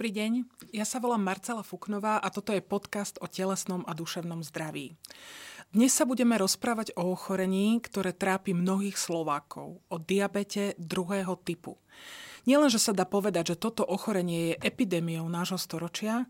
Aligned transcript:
Dobrý 0.00 0.16
deň, 0.16 0.32
ja 0.72 0.88
sa 0.88 0.96
volám 0.96 1.20
Marcela 1.20 1.60
Fuknová 1.60 2.24
a 2.24 2.32
toto 2.32 2.56
je 2.56 2.64
podcast 2.64 3.20
o 3.20 3.28
telesnom 3.28 3.84
a 3.84 3.92
duševnom 3.92 4.40
zdraví. 4.40 4.96
Dnes 5.76 5.92
sa 5.92 6.08
budeme 6.08 6.40
rozprávať 6.40 6.96
o 6.96 7.12
ochorení, 7.12 7.76
ktoré 7.84 8.16
trápi 8.16 8.56
mnohých 8.56 8.96
Slovákov, 8.96 9.84
o 9.92 9.96
diabete 10.00 10.72
druhého 10.80 11.36
typu. 11.44 11.76
Nielenže 12.48 12.80
sa 12.80 12.96
dá 12.96 13.04
povedať, 13.04 13.52
že 13.52 13.60
toto 13.60 13.84
ochorenie 13.84 14.56
je 14.56 14.72
epidémiou 14.72 15.28
nášho 15.28 15.60
storočia, 15.60 16.24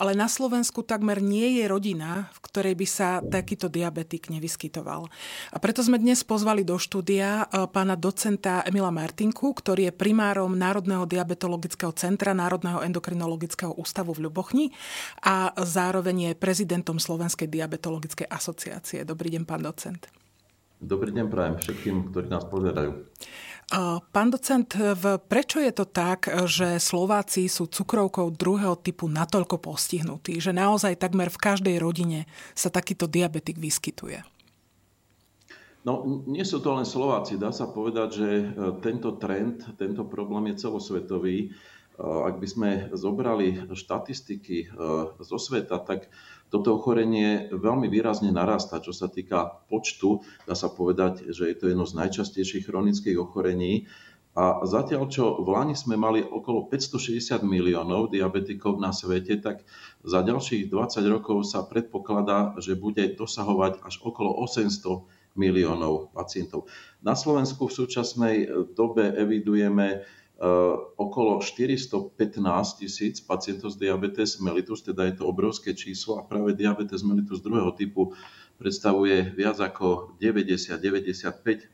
ale 0.00 0.16
na 0.16 0.32
Slovensku 0.32 0.80
takmer 0.80 1.20
nie 1.20 1.60
je 1.60 1.68
rodina, 1.68 2.32
v 2.32 2.38
ktorej 2.48 2.72
by 2.72 2.86
sa 2.88 3.20
takýto 3.20 3.68
diabetik 3.68 4.32
nevyskytoval. 4.32 5.12
A 5.52 5.56
preto 5.60 5.84
sme 5.84 6.00
dnes 6.00 6.24
pozvali 6.24 6.64
do 6.64 6.80
štúdia 6.80 7.44
e, 7.44 7.68
pána 7.68 8.00
docenta 8.00 8.64
Emila 8.64 8.88
Martinku, 8.88 9.52
ktorý 9.52 9.92
je 9.92 9.94
primárom 9.94 10.56
Národného 10.56 11.04
diabetologického 11.04 11.92
centra 11.92 12.32
Národného 12.32 12.80
endokrinologického 12.80 13.76
ústavu 13.76 14.16
v 14.16 14.32
Ľubochni 14.32 14.72
a 15.20 15.52
zároveň 15.60 16.32
je 16.32 16.40
prezidentom 16.40 16.96
Slovenskej 16.96 17.52
diabetologickej 17.52 18.24
asociácie. 18.24 19.04
Dobrý 19.04 19.36
deň, 19.36 19.44
pán 19.44 19.60
docent. 19.60 20.08
Dobrý 20.80 21.12
deň 21.12 21.28
prajem 21.28 21.60
všetkým, 21.60 22.08
ktorí 22.08 22.32
nás 22.32 22.48
pozerajú. 22.48 23.04
Pán 24.10 24.34
docent, 24.34 24.66
prečo 25.30 25.62
je 25.62 25.70
to 25.70 25.86
tak, 25.86 26.26
že 26.50 26.82
Slováci 26.82 27.46
sú 27.46 27.70
cukrovkou 27.70 28.34
druhého 28.34 28.74
typu 28.74 29.06
natoľko 29.06 29.62
postihnutí, 29.62 30.42
že 30.42 30.50
naozaj 30.50 30.98
takmer 30.98 31.30
v 31.30 31.38
každej 31.38 31.76
rodine 31.78 32.26
sa 32.58 32.66
takýto 32.66 33.06
diabetik 33.06 33.62
vyskytuje? 33.62 34.26
No, 35.80 36.04
nie 36.28 36.44
sú 36.44 36.60
to 36.60 36.76
len 36.76 36.84
Slováci. 36.84 37.40
Dá 37.40 37.54
sa 37.56 37.70
povedať, 37.70 38.08
že 38.20 38.28
e, 38.28 38.46
tento 38.84 39.16
trend, 39.16 39.64
tento 39.80 40.04
problém 40.04 40.52
je 40.52 40.68
celosvetový. 40.68 41.56
E, 42.00 42.08
ak 42.32 42.40
by 42.40 42.46
sme 42.48 42.70
zobrali 42.96 43.68
štatistiky 43.68 44.58
e, 44.64 44.68
zo 45.20 45.38
sveta, 45.38 45.84
tak 45.84 46.08
toto 46.48 46.80
ochorenie 46.80 47.52
veľmi 47.52 47.86
výrazne 47.86 48.32
narastá, 48.32 48.80
čo 48.80 48.90
sa 48.90 49.06
týka 49.06 49.62
počtu. 49.68 50.24
Dá 50.48 50.56
sa 50.56 50.72
povedať, 50.72 51.28
že 51.30 51.52
je 51.52 51.56
to 51.56 51.68
jedno 51.70 51.84
z 51.84 51.94
najčastejších 52.00 52.66
chronických 52.66 53.20
ochorení. 53.20 53.86
A 54.34 54.62
zatiaľ, 54.62 55.10
čo 55.10 55.42
v 55.42 55.48
Lani 55.50 55.74
sme 55.74 55.98
mali 55.98 56.22
okolo 56.22 56.70
560 56.70 57.42
miliónov 57.42 58.14
diabetikov 58.14 58.78
na 58.78 58.94
svete, 58.94 59.42
tak 59.42 59.66
za 60.06 60.22
ďalších 60.22 60.70
20 60.70 61.02
rokov 61.10 61.50
sa 61.50 61.66
predpokladá, 61.66 62.54
že 62.62 62.78
bude 62.78 63.10
dosahovať 63.18 63.82
až 63.82 63.98
okolo 64.06 64.30
800 64.46 65.02
miliónov 65.34 66.14
pacientov. 66.14 66.70
Na 67.02 67.18
Slovensku 67.18 67.66
v 67.66 67.74
súčasnej 67.74 68.36
dobe 68.74 69.10
evidujeme 69.18 70.02
Eh, 70.02 70.19
okolo 70.96 71.44
415 71.44 72.16
tisíc 72.80 73.20
pacientov 73.20 73.76
s 73.76 73.76
diabetes 73.76 74.40
mellitus, 74.40 74.80
teda 74.80 75.04
je 75.12 75.20
to 75.20 75.28
obrovské 75.28 75.76
číslo 75.76 76.16
a 76.16 76.24
práve 76.24 76.56
diabetes 76.56 77.04
mellitus 77.04 77.44
druhého 77.44 77.76
typu 77.76 78.16
predstavuje 78.56 79.36
viac 79.36 79.60
ako 79.60 80.16
90-95% 80.16 81.68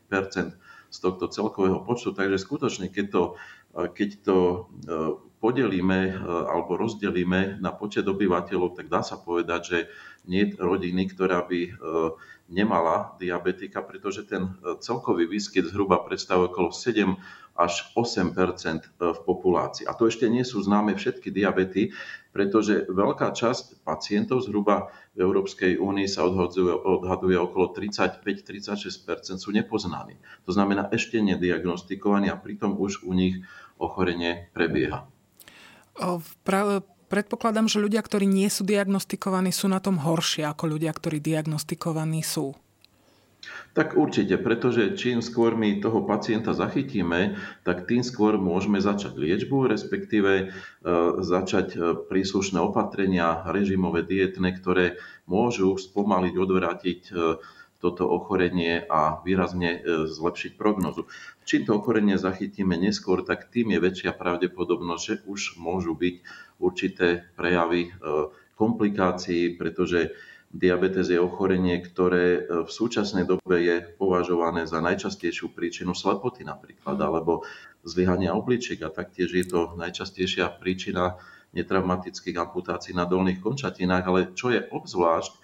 z 0.87 0.97
tohto 0.99 1.25
celkového 1.31 1.79
počtu. 1.83 2.11
Takže 2.11 2.39
skutočne, 2.39 2.91
keď 2.91 3.05
to, 3.07 3.23
eh, 3.79 3.87
keď 3.87 4.09
to 4.27 4.37
eh, 4.83 5.15
podelíme 5.37 6.17
alebo 6.49 6.81
rozdelíme 6.81 7.61
na 7.61 7.69
počet 7.69 8.09
obyvateľov, 8.09 8.73
tak 8.73 8.89
dá 8.89 9.05
sa 9.05 9.21
povedať, 9.21 9.61
že 9.61 9.77
nie 10.25 10.49
je 10.49 10.57
rodiny, 10.57 11.13
ktorá 11.13 11.45
by 11.45 11.77
nemala 12.49 13.13
diabetika, 13.21 13.85
pretože 13.85 14.25
ten 14.25 14.57
celkový 14.81 15.29
výskyt 15.29 15.69
zhruba 15.69 16.01
predstavuje 16.01 16.49
okolo 16.49 16.73
7 16.73 17.21
až 17.57 17.89
8% 17.97 18.37
v 19.01 19.19
populácii. 19.25 19.89
A 19.89 19.97
to 19.97 20.05
ešte 20.05 20.29
nie 20.29 20.45
sú 20.45 20.61
známe 20.61 20.93
všetky 20.93 21.33
diabety, 21.33 21.89
pretože 22.29 22.85
veľká 22.85 23.33
časť 23.33 23.81
pacientov 23.81 24.45
zhruba 24.45 24.93
v 25.17 25.25
Európskej 25.25 25.81
únii 25.81 26.05
sa 26.05 26.29
odhaduje, 26.29 26.69
odhaduje 26.69 27.33
okolo 27.41 27.73
35-36% 27.73 29.41
sú 29.41 29.49
nepoznaní. 29.49 30.21
To 30.45 30.53
znamená 30.53 30.85
ešte 30.93 31.17
nediagnostikovaní 31.17 32.29
a 32.29 32.37
pritom 32.37 32.77
už 32.77 33.01
u 33.01 33.17
nich 33.17 33.41
ochorenie 33.81 34.53
prebieha. 34.53 35.09
Práve 36.45 36.85
predpokladám, 37.09 37.65
že 37.65 37.81
ľudia, 37.81 38.05
ktorí 38.05 38.29
nie 38.29 38.53
sú 38.53 38.61
diagnostikovaní, 38.69 39.49
sú 39.49 39.65
na 39.65 39.81
tom 39.81 39.97
horšie 39.97 40.45
ako 40.45 40.77
ľudia, 40.77 40.93
ktorí 40.93 41.17
diagnostikovaní 41.17 42.21
sú. 42.21 42.53
Tak 43.77 43.93
určite, 43.93 44.41
pretože 44.41 44.97
čím 44.97 45.21
skôr 45.21 45.53
my 45.53 45.77
toho 45.77 46.01
pacienta 46.01 46.57
zachytíme, 46.57 47.37
tak 47.61 47.85
tým 47.85 48.01
skôr 48.01 48.41
môžeme 48.41 48.81
začať 48.81 49.13
liečbu, 49.13 49.69
respektíve 49.69 50.31
e, 50.41 50.45
začať 51.21 51.67
e, 51.73 51.77
príslušné 52.09 52.57
opatrenia 52.57 53.45
režimové, 53.45 54.01
dietné, 54.01 54.57
ktoré 54.57 54.97
môžu 55.29 55.77
spomaliť, 55.77 56.33
odvrátiť 56.33 56.99
e, 57.05 57.37
toto 57.77 58.09
ochorenie 58.09 58.81
a 58.89 59.21
výrazne 59.21 59.85
zlepšiť 60.09 60.57
prognozu. 60.57 61.05
Čím 61.45 61.69
to 61.69 61.77
ochorenie 61.77 62.17
zachytíme 62.17 62.73
neskôr, 62.73 63.21
tak 63.21 63.53
tým 63.53 63.77
je 63.77 63.79
väčšia 63.79 64.17
pravdepodobnosť, 64.17 65.03
že 65.05 65.15
už 65.29 65.61
môžu 65.61 65.93
byť 65.93 66.15
určité 66.57 67.29
prejavy 67.37 67.93
komplikácií, 68.57 69.53
pretože 69.61 70.17
Diabetes 70.47 71.11
je 71.11 71.19
ochorenie, 71.19 71.83
ktoré 71.83 72.39
e, 72.39 72.41
v 72.63 72.69
súčasnej 72.71 73.27
dobe 73.27 73.57
je 73.59 73.83
považované 73.99 74.63
za 74.63 74.79
najčastejšiu 74.79 75.51
príčinu 75.51 75.91
slepoty 75.91 76.47
napríklad, 76.47 76.95
alebo 77.03 77.43
zlyhania 77.83 78.31
obličiek 78.31 78.79
a 78.87 78.93
taktiež 78.93 79.35
je 79.35 79.43
to 79.43 79.75
najčastejšia 79.75 80.55
príčina 80.55 81.19
netraumatických 81.51 82.39
amputácií 82.39 82.95
na 82.95 83.03
dolných 83.03 83.43
končatinách, 83.43 84.03
ale 84.07 84.21
čo 84.39 84.55
je 84.55 84.63
obzvlášť, 84.71 85.33
e, 85.35 85.39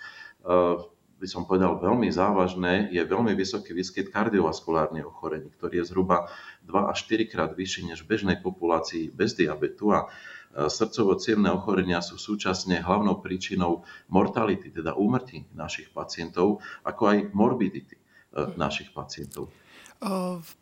by 1.19 1.27
som 1.27 1.47
povedal, 1.47 1.79
veľmi 1.79 2.11
závažné, 2.11 2.91
je 2.91 2.99
veľmi 2.99 3.31
vysoký 3.31 3.71
výskyt 3.71 4.11
kardiovaskulárnych 4.11 5.07
ochorení, 5.07 5.51
ktorý 5.55 5.79
je 5.79 5.87
zhruba 5.87 6.27
2 6.67 6.91
až 6.91 7.07
4 7.07 7.31
krát 7.31 7.51
vyšší 7.55 7.91
než 7.91 8.03
v 8.03 8.11
bežnej 8.11 8.37
populácii 8.43 9.07
bez 9.07 9.31
diabetu. 9.35 9.95
A 9.95 10.11
srdcovo 10.53 11.17
ochorenia 11.49 11.99
sú 12.05 12.21
súčasne 12.21 12.81
hlavnou 12.85 13.17
príčinou 13.25 13.81
mortality, 14.13 14.69
teda 14.69 14.93
úmrtí 14.93 15.49
našich 15.57 15.89
pacientov, 15.89 16.61
ako 16.85 17.01
aj 17.09 17.17
morbidity 17.33 17.97
e, 17.97 18.01
našich 18.53 18.93
pacientov. 18.93 19.49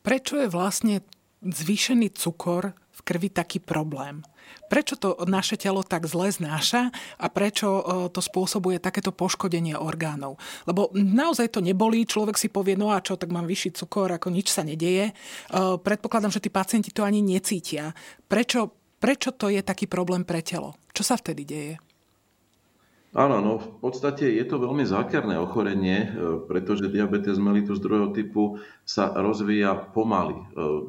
Prečo 0.06 0.38
je 0.38 0.48
vlastne 0.48 1.02
zvýšený 1.42 2.14
cukor 2.14 2.78
v 2.78 3.00
krvi 3.02 3.34
taký 3.34 3.58
problém? 3.58 4.22
Prečo 4.70 4.96
to 4.96 5.18
naše 5.26 5.58
telo 5.58 5.82
tak 5.82 6.06
zle 6.06 6.30
znáša 6.30 6.94
a 7.18 7.26
prečo 7.34 7.82
to 8.14 8.22
spôsobuje 8.22 8.78
takéto 8.78 9.10
poškodenie 9.10 9.74
orgánov? 9.80 10.38
Lebo 10.70 10.94
naozaj 10.94 11.58
to 11.58 11.60
nebolí, 11.64 12.06
človek 12.06 12.38
si 12.38 12.54
povie, 12.54 12.78
no 12.78 12.94
a 12.94 13.02
čo, 13.02 13.18
tak 13.18 13.34
mám 13.34 13.50
vyšší 13.50 13.82
cukor, 13.82 14.14
ako 14.14 14.30
nič 14.30 14.54
sa 14.54 14.62
nedeje. 14.62 15.12
Predpokladám, 15.82 16.32
že 16.32 16.44
tí 16.44 16.54
pacienti 16.54 16.94
to 16.94 17.02
ani 17.02 17.26
necítia. 17.26 17.98
Prečo, 18.30 18.81
Prečo 19.02 19.34
to 19.34 19.50
je 19.50 19.66
taký 19.66 19.90
problém 19.90 20.22
pre 20.22 20.46
telo? 20.46 20.78
Čo 20.94 21.02
sa 21.02 21.18
vtedy 21.18 21.42
deje? 21.42 21.76
Áno, 23.12 23.44
no 23.44 23.60
v 23.60 23.68
podstate 23.84 24.24
je 24.40 24.46
to 24.48 24.56
veľmi 24.56 24.88
zákerné 24.88 25.36
ochorenie, 25.36 26.08
e, 26.08 26.10
pretože 26.48 26.88
diabetes 26.88 27.36
mellitus 27.36 27.84
druhého 27.84 28.16
typu 28.16 28.64
sa 28.88 29.12
rozvíja 29.12 29.76
pomaly, 29.92 30.40
e, 30.40 30.46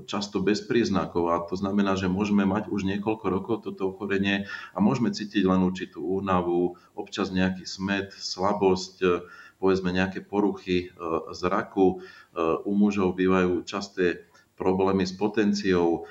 často 0.06 0.38
bez 0.38 0.62
príznakov 0.62 1.34
a 1.34 1.42
to 1.42 1.58
znamená, 1.58 1.98
že 1.98 2.06
môžeme 2.06 2.46
mať 2.46 2.70
už 2.70 2.86
niekoľko 2.86 3.26
rokov 3.26 3.56
toto 3.66 3.90
ochorenie 3.90 4.46
a 4.70 4.78
môžeme 4.78 5.10
cítiť 5.10 5.42
len 5.42 5.66
určitú 5.66 6.06
únavu, 6.06 6.78
občas 6.94 7.34
nejaký 7.34 7.66
smet, 7.66 8.14
slabosť, 8.14 8.94
e, 9.02 9.26
povedzme 9.58 9.90
nejaké 9.94 10.26
poruchy 10.26 10.90
zraku. 11.30 12.02
U 12.66 12.72
mužov 12.74 13.14
bývajú 13.14 13.62
časté 13.62 14.26
problémy 14.58 15.06
s 15.06 15.14
potenciou, 15.14 16.10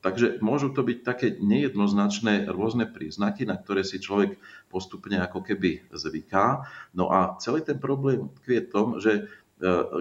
Takže 0.00 0.38
môžu 0.38 0.70
to 0.70 0.86
byť 0.86 0.98
také 1.02 1.34
nejednoznačné 1.42 2.46
rôzne 2.46 2.86
príznaky, 2.86 3.42
na 3.50 3.58
ktoré 3.58 3.82
si 3.82 3.98
človek 3.98 4.38
postupne 4.70 5.18
ako 5.18 5.42
keby 5.42 5.90
zvyká. 5.90 6.70
No 6.94 7.10
a 7.10 7.34
celý 7.42 7.66
ten 7.66 7.82
problém 7.82 8.30
tkvie 8.40 8.62
v 8.62 8.70
tom, 8.70 8.86
že 9.02 9.12
e, 9.18 9.22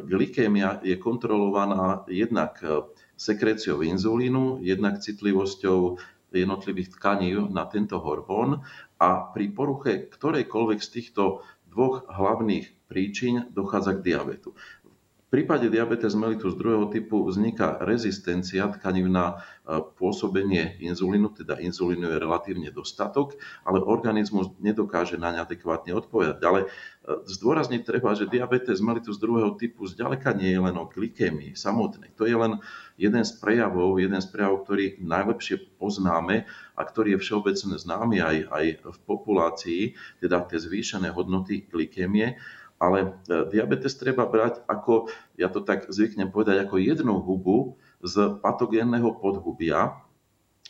glykémia 0.05 0.77
je 0.85 0.93
kontrolovaná 1.01 2.05
jednak 2.05 2.61
e, 2.61 2.85
sekréciou 3.17 3.81
inzulínu, 3.81 4.61
jednak 4.61 5.01
citlivosťou 5.01 5.97
jednotlivých 6.29 6.93
tkaní 7.01 7.33
na 7.49 7.65
tento 7.65 7.97
hormón 7.97 8.61
a 9.01 9.33
pri 9.33 9.49
poruche 9.49 10.13
ktorejkoľvek 10.13 10.77
z 10.77 10.89
týchto 10.93 11.41
dvoch 11.73 12.05
hlavných 12.05 12.89
príčin 12.89 13.49
dochádza 13.53 13.97
k 13.97 14.13
diabetu. 14.13 14.53
Prípade 15.29 15.69
diabetes 15.69 16.17
mellitus 16.17 16.57
druhého 16.57 16.89
typu 16.89 17.21
vzniká 17.21 17.77
rezistencia 17.85 18.65
tkaní 18.65 19.05
na 19.05 19.37
e, 19.63 19.77
pôsobenie 19.95 20.81
inzulínu, 20.81 21.37
teda 21.37 21.61
inzulínu 21.61 22.09
je 22.09 22.17
relatívne 22.17 22.69
dostatok, 22.73 23.37
ale 23.61 23.77
organizmus 23.77 24.49
nedokáže 24.57 25.21
na 25.21 25.29
ne 25.29 25.39
adekvátne 25.45 25.93
odpovedať. 25.93 26.41
Ale 26.41 26.59
e, 26.65 26.67
zdôrazniť 27.29 27.81
treba, 27.85 28.17
že 28.17 28.25
diabetes 28.25 28.81
mellitus 28.81 29.21
druhého 29.21 29.53
typu 29.53 29.85
zďaleka 29.85 30.33
nie 30.33 30.49
je 30.49 30.59
len 30.65 30.75
o 30.75 30.89
glykémii 30.89 31.53
samotnej. 31.53 32.09
To 32.17 32.25
je 32.25 32.33
len 32.33 32.57
jeden 32.97 33.21
z 33.21 33.31
prejavov, 33.37 34.01
jeden 34.01 34.19
z 34.19 34.27
prejavov, 34.33 34.65
ktorý 34.65 34.97
najlepšie 34.97 35.77
poznáme 35.77 36.49
a 36.73 36.81
ktorý 36.81 37.15
je 37.15 37.21
všeobecne 37.21 37.77
známy 37.77 38.17
aj, 38.17 38.37
aj 38.49 38.65
v 38.81 38.97
populácii, 39.05 39.81
teda 40.25 40.41
tie 40.49 40.57
zvýšené 40.57 41.13
hodnoty 41.13 41.69
glykémie 41.69 42.35
ale 42.79 42.99
e, 43.03 43.07
diabetes 43.51 43.99
treba 43.99 44.23
brať 44.25 44.63
ako, 44.65 45.11
ja 45.35 45.51
to 45.51 45.59
tak 45.61 45.91
zvyknem 45.91 46.31
povedať, 46.31 46.63
ako 46.63 46.79
jednu 46.79 47.19
hubu 47.19 47.75
z 47.99 48.39
patogénneho 48.39 49.19
podhubia, 49.19 49.99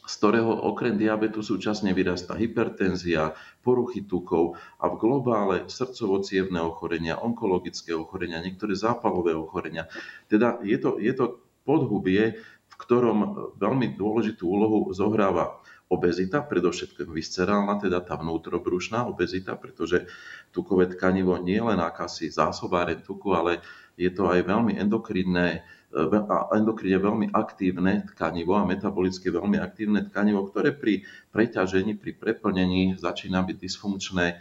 z 0.09 0.13
ktorého 0.17 0.49
okrem 0.49 0.97
diabetu 0.97 1.45
súčasne 1.45 1.93
vyrastá 1.93 2.33
hypertenzia, 2.33 3.37
poruchy 3.61 4.09
tukov 4.09 4.57
a 4.81 4.89
v 4.89 4.97
globále 4.97 5.69
srdcovo 5.69 6.25
ochorenia, 6.65 7.21
onkologické 7.21 7.93
ochorenia, 7.93 8.41
niektoré 8.41 8.73
zápalové 8.73 9.37
ochorenia. 9.37 9.85
Teda 10.25 10.57
je 10.65 10.81
to, 10.81 10.97
je 10.97 11.13
to 11.13 11.37
podhubie, 11.61 12.41
v 12.69 12.75
ktorom 12.81 13.17
veľmi 13.61 13.93
dôležitú 13.93 14.49
úlohu 14.49 14.89
zohráva 14.97 15.58
obezita, 15.89 16.45
predovšetkým 16.45 17.09
viscerálna, 17.09 17.81
teda 17.81 18.05
tá 18.05 18.13
vnútrobrušná 18.13 19.09
obezita, 19.09 19.57
pretože 19.57 20.05
tukové 20.53 20.85
tkanivo 20.85 21.41
nie 21.41 21.57
je 21.57 21.65
len 21.65 21.81
akási 21.81 22.29
zásobáreň 22.29 23.01
tuku, 23.01 23.33
ale 23.33 23.65
je 23.97 24.13
to 24.13 24.29
aj 24.29 24.45
veľmi 24.45 24.77
endokrinné, 24.77 25.65
a 25.89 26.53
endokrín 26.53 26.93
je 26.93 27.01
veľmi 27.01 27.27
aktívne 27.33 28.05
tkanivo 28.13 28.53
a 28.53 28.61
metabolicky 28.61 29.33
veľmi 29.33 29.57
aktívne 29.57 30.05
tkanivo, 30.05 30.45
ktoré 30.45 30.69
pri 30.69 31.01
preťažení, 31.33 31.97
pri 31.97 32.13
preplnení 32.13 32.93
začína 32.93 33.41
byť 33.41 33.57
dysfunkčné, 33.57 34.25
e, 34.29 34.35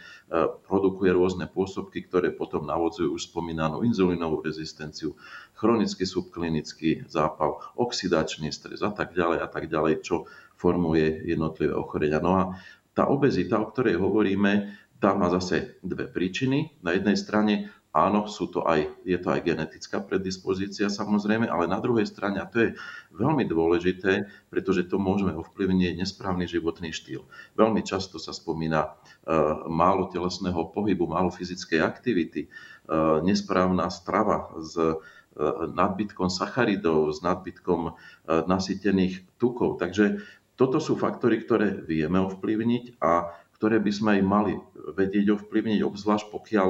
produkuje 0.69 1.09
rôzne 1.09 1.49
pôsobky, 1.49 2.05
ktoré 2.05 2.29
potom 2.37 2.69
navodzujú 2.69 3.17
už 3.17 3.33
spomínanú 3.33 3.81
inzulínovú 3.81 4.45
rezistenciu, 4.45 5.17
chronický 5.57 6.05
subklinický 6.05 7.09
zápal, 7.09 7.57
oxidačný 7.73 8.53
stres 8.53 8.85
a 8.85 8.93
tak 8.93 9.17
ďalej 9.17 9.41
a 9.41 9.47
tak 9.49 9.73
ďalej, 9.73 10.05
čo 10.05 10.29
formuje 10.59 11.23
jednotlivé 11.23 11.71
ochorenia. 11.71 12.19
No 12.19 12.35
a 12.35 12.43
tá 12.91 13.07
obezita, 13.07 13.63
o 13.63 13.71
ktorej 13.71 13.95
hovoríme, 13.95 14.75
tá 14.99 15.15
má 15.15 15.31
zase 15.31 15.79
dve 15.79 16.11
príčiny. 16.11 16.75
Na 16.83 16.91
jednej 16.91 17.15
strane 17.15 17.71
áno, 17.89 18.29
sú 18.29 18.51
to 18.53 18.65
aj, 18.69 18.85
je 19.01 19.17
to 19.17 19.33
aj 19.33 19.41
genetická 19.41 19.97
predispozícia 20.03 20.93
samozrejme, 20.93 21.49
ale 21.49 21.65
na 21.65 21.81
druhej 21.81 22.05
strane, 22.05 22.37
a 22.37 22.45
to 22.45 22.69
je 22.69 22.69
veľmi 23.17 23.49
dôležité, 23.49 24.29
pretože 24.53 24.85
to 24.85 25.01
môžeme 25.01 25.33
ovplyvniť 25.33 25.97
nesprávny 25.97 26.45
životný 26.45 26.93
štýl. 26.93 27.25
Veľmi 27.57 27.81
často 27.81 28.21
sa 28.21 28.29
spomína 28.29 28.85
e, 28.85 28.89
málo 29.65 30.13
telesného 30.13 30.69
pohybu, 30.69 31.09
málo 31.09 31.33
fyzickej 31.33 31.81
aktivity, 31.81 32.41
e, 32.45 32.49
nesprávna 33.25 33.89
strava 33.89 34.53
s 34.61 34.77
e, 34.77 34.93
nadbytkom 35.71 36.27
sacharidov, 36.27 37.15
s 37.15 37.23
nadbytkom 37.23 37.95
nasytených 38.27 39.23
tukov. 39.39 39.79
Takže 39.79 40.19
toto 40.59 40.83
sú 40.83 40.99
faktory, 40.99 41.39
ktoré 41.39 41.71
vieme 41.87 42.19
ovplyvniť 42.19 42.99
a 42.99 43.31
ktoré 43.55 43.79
by 43.79 43.91
sme 43.95 44.09
aj 44.19 44.23
mali 44.27 44.53
vedieť 44.75 45.39
ovplyvniť, 45.39 45.79
obzvlášť 45.87 46.27
pokiaľ, 46.27 46.69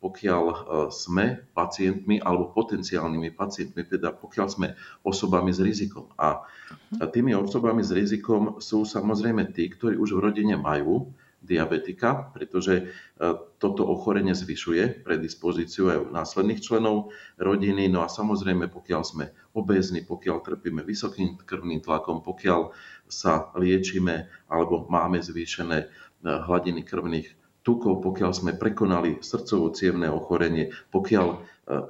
pokiaľ 0.00 0.44
e, 0.48 0.56
sme 0.88 1.44
pacientmi 1.52 2.16
alebo 2.24 2.56
potenciálnymi 2.56 3.36
pacientmi, 3.36 3.84
teda 3.84 4.16
pokiaľ 4.16 4.46
sme 4.48 4.68
osobami 5.04 5.52
s 5.52 5.60
rizikom. 5.60 6.08
A 6.16 6.40
tými 7.12 7.36
osobami 7.36 7.84
s 7.84 7.92
rizikom 7.92 8.56
sú 8.56 8.88
samozrejme 8.88 9.52
tí, 9.52 9.68
ktorí 9.68 10.00
už 10.00 10.16
v 10.16 10.22
rodine 10.32 10.56
majú 10.56 11.12
diabetika, 11.46 12.34
pretože 12.34 12.74
e, 12.76 12.84
toto 13.62 13.86
ochorenie 13.86 14.34
zvyšuje 14.34 15.06
predispozíciu 15.06 15.88
aj 15.88 15.98
následných 16.10 16.60
členov 16.60 17.14
rodiny. 17.38 17.86
No 17.86 18.02
a 18.02 18.10
samozrejme, 18.10 18.66
pokiaľ 18.66 19.02
sme 19.06 19.30
obézni, 19.54 20.02
pokiaľ 20.02 20.42
trpíme 20.42 20.82
vysokým 20.82 21.38
krvným 21.38 21.80
tlakom, 21.80 22.20
pokiaľ 22.20 22.74
sa 23.06 23.54
liečíme 23.54 24.26
alebo 24.50 24.90
máme 24.90 25.22
zvýšené 25.22 25.78
e, 25.78 25.86
hladiny 26.26 26.82
krvných 26.82 27.46
tukov, 27.66 27.98
pokiaľ 28.02 28.30
sme 28.30 28.52
prekonali 28.54 29.18
srdcovo 29.18 29.74
cievné 29.74 30.06
ochorenie, 30.06 30.70
pokiaľ 30.94 31.28
e, 31.30 31.38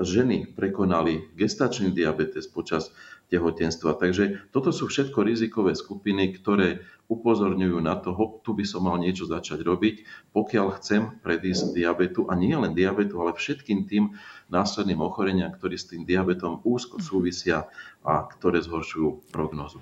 ženy 0.01 0.57
prekonali 0.57 1.33
gestačný 1.37 1.93
diabetes 1.93 2.49
počas 2.49 2.93
tehotenstva. 3.27 3.99
Takže 3.99 4.51
toto 4.55 4.71
sú 4.71 4.87
všetko 4.87 5.27
rizikové 5.27 5.75
skupiny, 5.75 6.35
ktoré 6.39 6.87
upozorňujú 7.07 7.79
na 7.87 7.95
to, 8.03 8.11
hop, 8.11 8.43
tu 8.43 8.51
by 8.51 8.67
som 8.67 8.83
mal 8.83 8.99
niečo 8.99 9.31
začať 9.31 9.63
robiť, 9.63 9.95
pokiaľ 10.35 10.67
chcem 10.83 11.23
predísť 11.23 11.71
diabetu 11.71 12.27
a 12.27 12.35
nie 12.35 12.51
len 12.51 12.75
diabetu, 12.75 13.23
ale 13.23 13.31
všetkým 13.31 13.87
tým 13.87 14.19
následným 14.51 14.99
ochoreniam, 14.99 15.55
ktorí 15.55 15.79
s 15.79 15.87
tým 15.87 16.03
diabetom 16.03 16.67
úzko 16.67 16.99
súvisia 16.99 17.71
a 18.03 18.27
ktoré 18.27 18.59
zhoršujú 18.59 19.31
prognozu. 19.31 19.79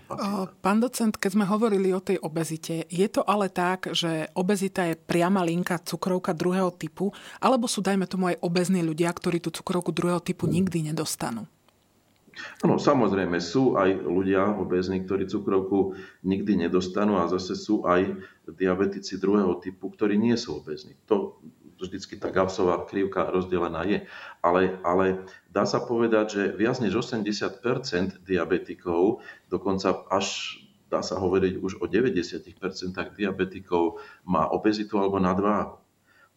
Pán 0.61 0.85
docent, 0.85 1.17
keď 1.17 1.31
sme 1.32 1.49
hovorili 1.49 1.97
o 1.97 2.05
tej 2.05 2.20
obezite, 2.20 2.85
je 2.93 3.08
to 3.08 3.25
ale 3.25 3.49
tak, 3.49 3.93
že 3.97 4.29
obezita 4.37 4.85
je 4.93 5.00
priama 5.00 5.44
linka 5.44 5.81
cukrovka 5.81 6.37
druhého 6.37 6.73
typu, 6.76 7.08
alebo 7.40 7.64
sú, 7.69 7.81
dajme 7.81 8.05
tomu, 8.05 8.32
aj 8.32 8.40
obezní 8.44 8.85
ľudia, 8.85 9.08
ktorí 9.12 9.40
tú 9.40 9.49
cukrovku 9.49 9.97
druhého 9.97 10.20
typu 10.20 10.44
nikdy 10.44 10.93
nedostanú? 10.93 11.49
Áno, 12.62 12.81
samozrejme, 12.81 13.38
sú 13.38 13.78
aj 13.78 14.04
ľudia 14.04 14.54
obezní, 14.58 15.02
ktorí 15.06 15.31
cukrovku 15.31 15.94
nikdy 16.26 16.66
nedostanú 16.66 17.20
a 17.22 17.31
zase 17.31 17.54
sú 17.54 17.86
aj 17.86 18.14
diabetici 18.48 19.16
druhého 19.19 19.58
typu, 19.62 19.90
ktorí 19.90 20.19
nie 20.19 20.34
sú 20.34 20.58
obezní. 20.58 20.98
To 21.06 21.38
vždycky 21.78 22.16
tá 22.16 22.32
Gaussová 22.32 22.82
krivka 22.86 23.28
rozdelená 23.28 23.84
je. 23.84 24.06
Ale, 24.40 24.81
ale 24.86 25.26
dá 25.50 25.69
sa 25.69 25.82
povedať, 25.82 26.26
že 26.32 26.42
viac 26.56 26.81
než 26.81 26.96
80% 26.96 28.25
diabetikov, 28.25 29.20
dokonca 29.52 30.06
až 30.08 30.58
dá 30.88 31.02
sa 31.02 31.19
hovoriť 31.19 31.58
už 31.58 31.82
o 31.82 31.90
90% 31.90 32.54
diabetikov 33.19 33.98
má 34.22 34.46
obezitu 34.48 34.96
alebo 34.96 35.19
nadváhu. 35.19 35.83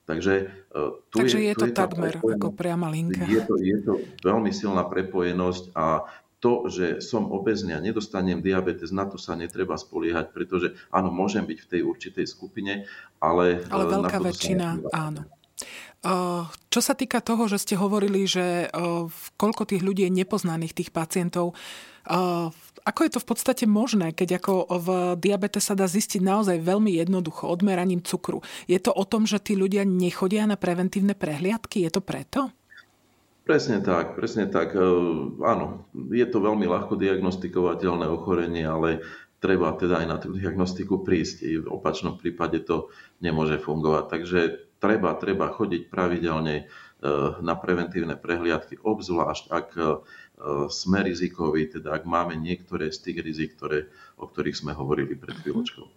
Takže, 0.07 0.33
e, 0.71 0.81
tu 1.11 1.17
Takže 1.19 1.37
je, 1.43 1.51
je 1.51 1.55
to 1.59 1.67
je 1.67 1.75
takmer 1.75 2.15
ako 2.15 2.55
priama 2.55 2.87
linka. 2.87 3.27
Je 3.27 3.43
to, 3.43 3.59
je 3.59 3.77
to 3.83 3.99
veľmi 4.23 4.55
silná 4.55 4.87
prepojenosť 4.87 5.75
a 5.75 6.07
to, 6.39 6.71
že 6.71 7.03
som 7.03 7.27
obezný 7.27 7.75
a 7.75 7.83
nedostanem 7.83 8.39
diabetes, 8.39 8.95
na 8.95 9.03
to 9.03 9.19
sa 9.19 9.35
netreba 9.35 9.75
spoliehať, 9.75 10.31
pretože 10.31 10.79
áno, 10.95 11.11
môžem 11.11 11.43
byť 11.43 11.59
v 11.59 11.69
tej 11.75 11.81
určitej 11.83 12.23
skupine, 12.23 12.87
ale... 13.19 13.67
Ale 13.67 13.83
e, 13.83 13.89
veľká 13.99 14.17
väčšina, 14.23 14.67
áno. 14.95 15.27
E, 15.27 16.15
čo 16.47 16.79
sa 16.79 16.95
týka 16.95 17.19
toho, 17.19 17.51
že 17.51 17.59
ste 17.59 17.75
hovorili, 17.75 18.23
že 18.23 18.71
koľko 19.35 19.67
tých 19.67 19.83
ľudí 19.83 20.07
je 20.07 20.23
nepoznaných, 20.23 20.71
tých 20.71 20.95
pacientov, 20.95 21.51
ako 22.87 23.03
je 23.03 23.11
to 23.11 23.19
v 23.19 23.29
podstate 23.35 23.65
možné, 23.67 24.15
keď 24.15 24.39
ako 24.39 24.53
v 24.79 24.87
diabete 25.19 25.59
sa 25.59 25.75
dá 25.75 25.91
zistiť 25.91 26.23
naozaj 26.23 26.63
veľmi 26.63 26.95
jednoducho 26.95 27.43
odmeraním 27.51 27.99
cukru? 27.99 28.39
Je 28.71 28.79
to 28.79 28.95
o 28.95 29.03
tom, 29.03 29.27
že 29.27 29.43
tí 29.43 29.59
ľudia 29.59 29.83
nechodia 29.83 30.47
na 30.47 30.55
preventívne 30.55 31.11
prehliadky? 31.11 31.83
Je 31.83 31.91
to 31.91 31.99
preto? 31.99 32.47
Presne 33.43 33.83
tak, 33.83 34.15
presne 34.15 34.47
tak. 34.47 34.71
E, 34.71 34.79
áno, 35.43 35.87
je 36.11 36.23
to 36.27 36.39
veľmi 36.39 36.63
ľahko 36.63 36.95
diagnostikovateľné 36.95 38.07
ochorenie, 38.07 38.63
ale 38.63 39.03
treba 39.43 39.75
teda 39.75 40.03
aj 40.03 40.07
na 40.07 40.17
tú 40.19 40.31
diagnostiku 40.31 41.03
prísť. 41.03 41.43
V 41.63 41.67
opačnom 41.67 42.15
prípade 42.15 42.63
to 42.63 42.91
nemôže 43.19 43.59
fungovať. 43.59 44.03
Takže 44.07 44.39
treba, 44.79 45.15
treba 45.15 45.51
chodiť 45.51 45.87
pravidelne 45.87 46.55
e, 46.59 46.63
na 47.39 47.55
preventívne 47.55 48.19
prehliadky, 48.19 48.79
obzvlášť 48.79 49.43
ak 49.47 49.67
E, 49.75 49.83
sme 50.69 51.01
rizikoví, 51.01 51.65
teda 51.65 51.97
ak 51.97 52.05
máme 52.05 52.37
niektoré 52.37 52.93
z 52.93 53.09
tých 53.09 53.17
rizik, 53.25 53.49
ktoré, 53.57 53.89
o 54.21 54.29
ktorých 54.29 54.61
sme 54.61 54.71
hovorili 54.77 55.17
pred 55.17 55.33
chvíľočkou. 55.41 55.85
E, 55.85 55.91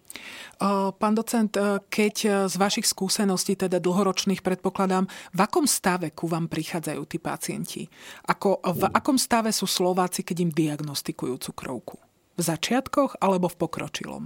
pán 0.97 1.13
docent, 1.13 1.53
e, 1.53 1.77
keď 1.85 2.49
z 2.49 2.55
vašich 2.57 2.89
skúseností, 2.89 3.53
teda 3.53 3.77
dlhoročných 3.77 4.41
predpokladám, 4.41 5.05
v 5.37 5.39
akom 5.39 5.69
stave 5.69 6.09
ku 6.17 6.25
vám 6.25 6.49
prichádzajú 6.49 7.01
tí 7.05 7.21
pacienti? 7.21 7.81
Ako, 8.25 8.65
v 8.65 8.89
akom 8.89 9.21
stave 9.21 9.53
sú 9.53 9.69
Slováci, 9.69 10.25
keď 10.25 10.37
im 10.41 10.51
diagnostikujú 10.51 11.37
cukrovku? 11.37 12.01
V 12.33 12.41
začiatkoch 12.41 13.21
alebo 13.21 13.45
v 13.45 13.59
pokročilom? 13.61 14.23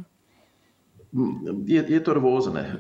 Je, 1.64 1.80
je 1.80 2.02
to 2.04 2.12
rôzne. 2.12 2.76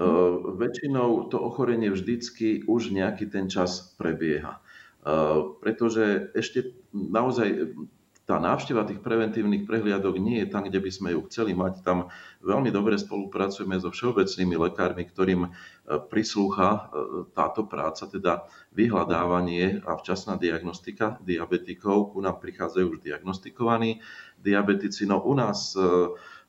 Väčšinou 0.60 1.32
to 1.32 1.39
ochorenie 1.39 1.88
vždycky 1.88 2.68
už 2.68 2.92
nejaký 2.92 3.32
ten 3.32 3.48
čas 3.48 3.96
prebieha. 3.96 4.60
Pretože 5.62 6.33
ešte 6.33 6.74
naozaj 6.91 7.47
v 7.77 7.85
tá 8.25 8.41
návšteva 8.41 8.89
tých 8.89 9.05
preventívnych 9.05 9.69
prehliadok 9.69 10.17
nie 10.17 10.41
je 10.41 10.50
tam, 10.50 10.65
kde 10.65 10.81
by 10.81 10.89
sme 10.89 11.09
ju 11.13 11.21
chceli 11.29 11.53
mať. 11.53 11.85
Tam 11.85 12.09
veľmi 12.41 12.74
dobre 12.74 12.97
spolupracujeme 12.97 13.77
so 13.77 13.93
všeobecnými 13.93 14.57
lekármi, 14.65 15.05
ktorým 15.05 15.45
e, 15.45 15.50
prislúcha 16.09 16.89
táto 17.38 17.69
práca, 17.69 18.09
teda 18.09 18.50
vyhľadávanie 18.74 19.85
a 19.85 19.93
včasná 19.93 20.41
diagnostika 20.41 21.21
diabetikov. 21.21 22.17
Ku 22.17 22.25
nám 22.25 22.41
prichádzajú 22.41 22.97
už 22.97 23.00
diagnostikovaní 23.05 24.01
diabetici. 24.41 25.05
No 25.05 25.21
u 25.21 25.38
nás 25.38 25.77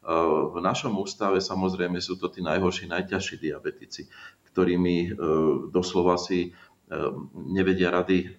v 0.06 0.56
našom 0.62 0.94
ústave 1.02 1.42
samozrejme 1.42 1.98
sú 1.98 2.14
to 2.14 2.30
tí 2.30 2.38
najhorší, 2.38 2.86
najťažší 2.86 3.42
diabetici, 3.42 4.06
ktorými 4.54 5.18
doslova 5.75 6.14
si 6.14 6.54
nevedia 7.35 7.90
rady 7.90 8.37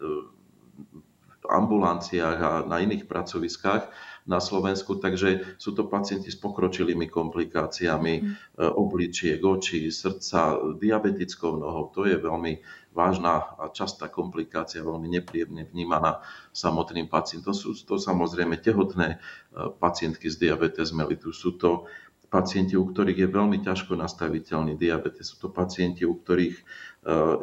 ambulanciách 1.48 2.38
a 2.44 2.51
na 2.68 2.84
iných 2.84 3.08
pracoviskách 3.08 3.88
na 4.27 4.44
Slovensku, 4.44 5.00
takže 5.00 5.56
sú 5.56 5.72
to 5.72 5.88
pacienti 5.88 6.27
s 6.27 6.36
pokročilými 6.36 7.08
komplikáciami 7.08 8.13
mm. 8.20 8.32
obličiek, 8.75 9.39
očí, 9.39 9.88
srdca, 9.88 10.60
diabetickou 10.75 11.56
nohou. 11.56 11.88
To 11.96 12.04
je 12.04 12.20
veľmi 12.20 12.60
vážna 12.92 13.56
a 13.56 13.72
častá 13.72 14.12
komplikácia, 14.12 14.84
veľmi 14.84 15.08
nepríjemne 15.08 15.72
vnímaná 15.72 16.20
samotným 16.51 17.08
pacientom. 17.08 17.56
Sú 17.56 17.72
to 17.88 17.96
samozrejme 17.96 18.60
tehotné 18.60 19.24
pacientky 19.80 20.27
s 20.27 20.36
diabetes 20.36 20.92
mellitus. 20.92 21.39
Sú 21.39 21.56
to 21.56 21.88
pacienti, 22.27 22.75
u 22.75 22.84
ktorých 22.84 23.24
je 23.24 23.29
veľmi 23.31 23.63
ťažko 23.63 23.96
nastaviteľný 23.96 24.75
diabetes. 24.75 25.31
Sú 25.31 25.48
to 25.48 25.50
pacienti, 25.50 26.03
u 26.03 26.19
ktorých 26.19 26.55
e, 26.60 26.63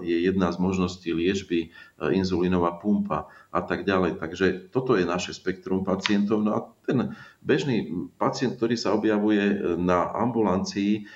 je 0.04 0.16
jedna 0.28 0.52
z 0.52 0.60
možností 0.60 1.16
liežby 1.16 1.58
e, 1.64 1.68
inzulínová 2.12 2.76
pumpa 2.76 3.32
a 3.48 3.60
tak 3.64 3.88
ďalej. 3.88 4.20
Takže 4.20 4.68
toto 4.68 5.00
je 5.00 5.08
naše 5.08 5.32
spektrum 5.32 5.82
pacientov. 5.82 6.44
No 6.44 6.50
a 6.52 6.60
ten 6.84 7.16
bežný 7.40 7.88
pacient, 8.20 8.60
ktorý 8.60 8.76
sa 8.76 8.92
objavuje 8.92 9.76
na 9.80 10.12
ambulancii, 10.12 11.08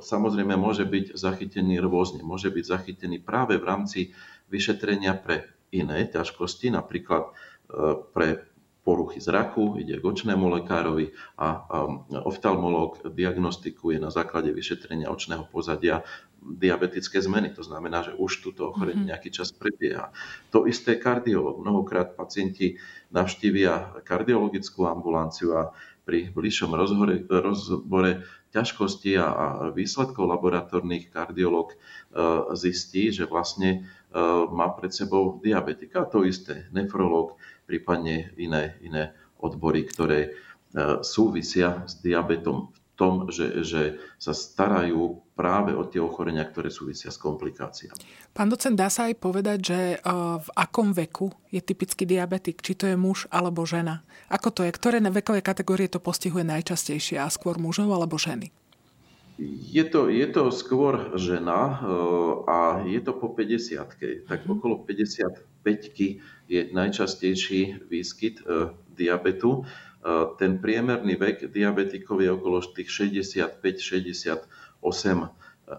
samozrejme 0.00 0.56
môže 0.56 0.88
byť 0.88 1.12
zachytený 1.12 1.76
rôzne. 1.84 2.24
Môže 2.24 2.48
byť 2.48 2.64
zachytený 2.64 3.20
práve 3.20 3.60
v 3.60 3.68
rámci 3.68 4.00
vyšetrenia 4.48 5.12
pre 5.20 5.44
iné 5.68 6.08
ťažkosti, 6.08 6.72
napríklad 6.72 7.36
pre 8.16 8.51
poruchy 8.82 9.22
zraku, 9.22 9.78
ide 9.78 10.02
k 10.02 10.04
očnému 10.04 10.50
lekárovi 10.58 11.14
a 11.38 11.62
oftalmológ 12.26 13.06
diagnostikuje 13.14 14.02
na 14.02 14.10
základe 14.10 14.50
vyšetrenia 14.50 15.06
očného 15.06 15.46
pozadia 15.46 16.02
diabetické 16.42 17.22
zmeny. 17.22 17.54
To 17.54 17.62
znamená, 17.62 18.02
že 18.02 18.18
už 18.18 18.42
túto 18.42 18.74
ochorenie 18.74 19.06
mhm. 19.06 19.10
nejaký 19.14 19.30
čas 19.30 19.54
prebieha. 19.54 20.10
To 20.50 20.66
isté 20.66 20.98
kardiolog. 20.98 21.62
Mnohokrát 21.62 22.18
pacienti 22.18 22.74
navštívia 23.14 24.02
kardiologickú 24.02 24.82
ambulanciu 24.90 25.54
a 25.54 25.70
pri 26.02 26.34
bližšom 26.34 26.74
rozhore, 26.74 27.22
rozbore 27.30 28.26
ťažkosti 28.50 29.16
a 29.16 29.70
výsledkov 29.70 30.28
laboratórnych 30.28 31.14
kardiolog 31.14 31.72
e, 31.72 31.76
zistí, 32.58 33.14
že 33.14 33.24
vlastne 33.24 33.70
e, 33.70 33.80
má 34.50 34.74
pred 34.74 34.90
sebou 34.90 35.38
diabetika. 35.38 36.04
To 36.10 36.26
isté 36.26 36.66
nefrológ 36.74 37.38
prípadne 37.72 38.36
iné, 38.36 38.76
iné 38.84 39.16
odbory, 39.40 39.88
ktoré 39.88 40.20
e, 40.28 40.30
súvisia 41.00 41.88
s 41.88 42.04
diabetom 42.04 42.68
v 42.68 42.78
tom, 43.00 43.32
že, 43.32 43.64
že 43.64 43.96
sa 44.20 44.36
starajú 44.36 45.24
práve 45.32 45.72
o 45.72 45.88
tie 45.88 45.96
ochorenia, 45.96 46.44
ktoré 46.44 46.68
súvisia 46.68 47.08
s 47.08 47.16
komplikáciami. 47.16 47.96
Pán 48.36 48.52
docent, 48.52 48.76
dá 48.76 48.92
sa 48.92 49.08
aj 49.08 49.16
povedať, 49.16 49.58
že 49.64 49.80
e, 49.96 49.98
v 50.36 50.48
akom 50.52 50.92
veku 50.92 51.32
je 51.48 51.64
typický 51.64 52.04
diabetik? 52.04 52.60
Či 52.60 52.76
to 52.76 52.84
je 52.92 52.96
muž 53.00 53.24
alebo 53.32 53.64
žena? 53.64 54.04
Ako 54.28 54.52
to 54.52 54.68
je? 54.68 54.70
Ktoré 54.76 55.00
vekové 55.00 55.40
kategórie 55.40 55.88
to 55.88 55.96
postihuje 55.96 56.44
najčastejšie? 56.44 57.16
A 57.16 57.32
skôr 57.32 57.56
mužov 57.56 57.88
alebo 57.88 58.20
ženy? 58.20 58.52
Je 59.72 59.82
to, 59.88 60.12
je 60.12 60.28
to 60.28 60.52
skôr 60.52 61.16
žena 61.16 61.80
e, 61.80 61.96
a 62.46 62.58
je 62.84 63.00
to 63.00 63.16
po 63.16 63.32
50 63.32 64.28
tak 64.28 64.44
mhm. 64.44 64.60
okolo 64.60 64.84
55 64.84 66.41
je 66.52 66.68
najčastejší 66.68 67.88
výskyt 67.88 68.44
e, 68.44 68.76
diabetu. 68.92 69.64
E, 69.64 69.72
ten 70.36 70.60
priemerný 70.60 71.16
vek 71.16 71.48
diabetikov 71.48 72.20
je 72.20 72.28
okolo 72.28 72.60
tých 72.60 72.92
65-68 72.92 74.84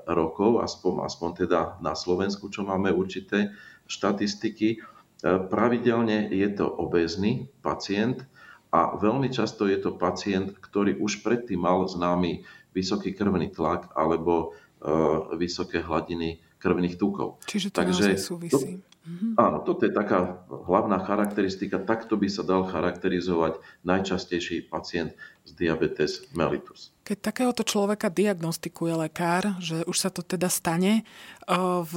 rokov, 0.09 0.51
aspoň, 0.65 0.93
aspoň 1.05 1.29
teda 1.45 1.77
na 1.85 1.93
Slovensku, 1.93 2.49
čo 2.49 2.65
máme 2.65 2.89
určité 2.89 3.53
štatistiky. 3.85 4.81
Pravidelne 5.23 6.33
je 6.33 6.49
to 6.51 6.65
obézny 6.65 7.47
pacient 7.61 8.25
a 8.73 8.97
veľmi 8.97 9.29
často 9.29 9.69
je 9.69 9.77
to 9.77 9.93
pacient, 9.93 10.57
ktorý 10.57 10.97
už 10.97 11.21
predtým 11.21 11.61
mal 11.61 11.85
známy 11.85 12.41
vysoký 12.73 13.13
krvný 13.13 13.53
tlak 13.53 13.93
alebo 13.93 14.57
e, 14.81 15.37
vysoké 15.37 15.85
hladiny 15.85 16.41
krvných 16.57 16.97
tukov. 16.97 17.37
Čiže 17.45 17.69
to 17.69 17.77
Takže 17.85 18.17
súvisí. 18.17 18.81
To, 18.81 18.92
Mm-hmm. 19.03 19.35
Áno, 19.35 19.59
toto 19.67 19.83
je 19.83 19.91
taká 19.91 20.47
hlavná 20.47 20.95
charakteristika. 21.03 21.75
Takto 21.75 22.15
by 22.15 22.27
sa 22.31 22.39
dal 22.47 22.63
charakterizovať 22.63 23.59
najčastejší 23.83 24.71
pacient 24.71 25.11
z 25.43 25.51
diabetes 25.59 26.23
mellitus. 26.31 26.95
Keď 27.03 27.17
takéhoto 27.19 27.67
človeka 27.67 28.07
diagnostikuje 28.07 28.95
lekár, 28.95 29.59
že 29.59 29.83
už 29.83 29.97
sa 29.99 30.07
to 30.07 30.23
teda 30.23 30.47
stane, 30.47 31.03
e, 31.03 31.55
v 31.83 31.93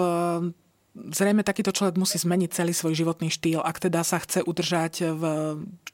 zrejme 0.97 1.47
takýto 1.47 1.71
človek 1.71 1.95
musí 1.95 2.19
zmeniť 2.19 2.51
celý 2.51 2.73
svoj 2.75 2.97
životný 2.97 3.29
štýl, 3.31 3.63
ak 3.63 3.87
teda 3.87 4.03
sa 4.03 4.19
chce 4.19 4.43
udržať 4.43 5.13
v 5.15 5.23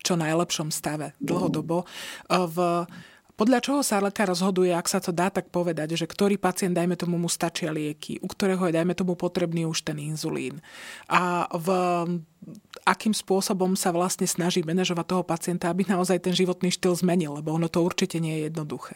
čo 0.01 0.15
najlepšom 0.17 0.73
stave 0.73 1.13
dlhodobo. 1.21 1.85
E, 1.85 1.87
v 2.33 2.57
podľa 3.43 3.59
čoho 3.59 3.83
sa 3.83 3.99
lekár 3.99 4.31
rozhoduje, 4.31 4.71
ak 4.71 4.87
sa 4.87 5.03
to 5.03 5.11
dá 5.11 5.27
tak 5.27 5.51
povedať, 5.51 5.99
že 5.99 6.07
ktorý 6.07 6.39
pacient, 6.39 6.79
dajme 6.79 6.95
tomu, 6.95 7.19
mu 7.19 7.27
stačia 7.27 7.75
lieky, 7.75 8.23
u 8.23 8.31
ktorého 8.31 8.71
je, 8.71 8.79
dajme 8.79 8.95
tomu, 8.95 9.19
potrebný 9.19 9.67
už 9.67 9.83
ten 9.83 9.99
inzulín. 9.99 10.63
A 11.11 11.51
v 11.51 11.69
akým 12.87 13.11
spôsobom 13.11 13.75
sa 13.75 13.91
vlastne 13.91 14.31
snaží 14.31 14.63
manažovať 14.63 15.07
toho 15.11 15.27
pacienta, 15.27 15.67
aby 15.75 15.83
naozaj 15.83 16.23
ten 16.23 16.31
životný 16.31 16.71
štýl 16.71 16.95
zmenil, 16.95 17.43
lebo 17.43 17.51
ono 17.51 17.67
to 17.67 17.83
určite 17.83 18.23
nie 18.23 18.39
je 18.39 18.47
jednoduché. 18.47 18.95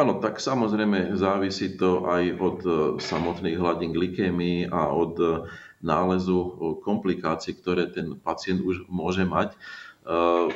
Áno, 0.00 0.16
tak 0.24 0.40
samozrejme 0.40 1.12
závisí 1.12 1.76
to 1.76 2.08
aj 2.08 2.24
od 2.40 2.58
e, 2.64 2.72
samotných 3.04 3.60
hladín 3.60 3.92
glykémii 3.92 4.72
a 4.72 4.90
od 4.90 5.14
e, 5.20 5.26
nálezu 5.84 6.40
e, 6.40 6.50
komplikácií, 6.80 7.52
ktoré 7.60 7.92
ten 7.92 8.16
pacient 8.16 8.64
už 8.64 8.88
môže 8.88 9.28
mať. 9.28 9.54
Ehm, 10.04 10.52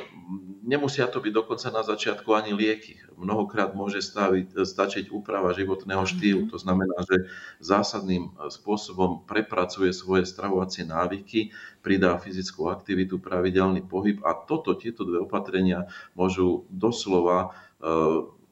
nemusia 0.61 1.09
to 1.09 1.17
byť 1.17 1.33
dokonca 1.33 1.73
na 1.73 1.81
začiatku 1.81 2.29
ani 2.37 2.53
lieky. 2.53 3.01
Mnohokrát 3.17 3.73
môže 3.73 3.97
staviť, 4.05 4.61
stačiť 4.61 5.09
úprava 5.09 5.49
životného 5.57 6.05
štýlu. 6.05 6.45
Mhm. 6.45 6.49
To 6.53 6.57
znamená, 6.61 6.93
že 7.01 7.25
zásadným 7.57 8.29
e, 8.29 8.31
spôsobom 8.53 9.25
prepracuje 9.25 9.89
svoje 9.89 10.29
stravovacie 10.29 10.85
návyky, 10.85 11.49
pridá 11.81 12.21
fyzickú 12.21 12.69
aktivitu, 12.69 13.17
pravidelný 13.17 13.81
pohyb 13.89 14.21
a 14.21 14.37
toto, 14.37 14.77
tieto 14.77 15.01
dve 15.01 15.25
opatrenia 15.25 15.89
môžu 16.13 16.69
doslova 16.69 17.49
e, 17.81 17.89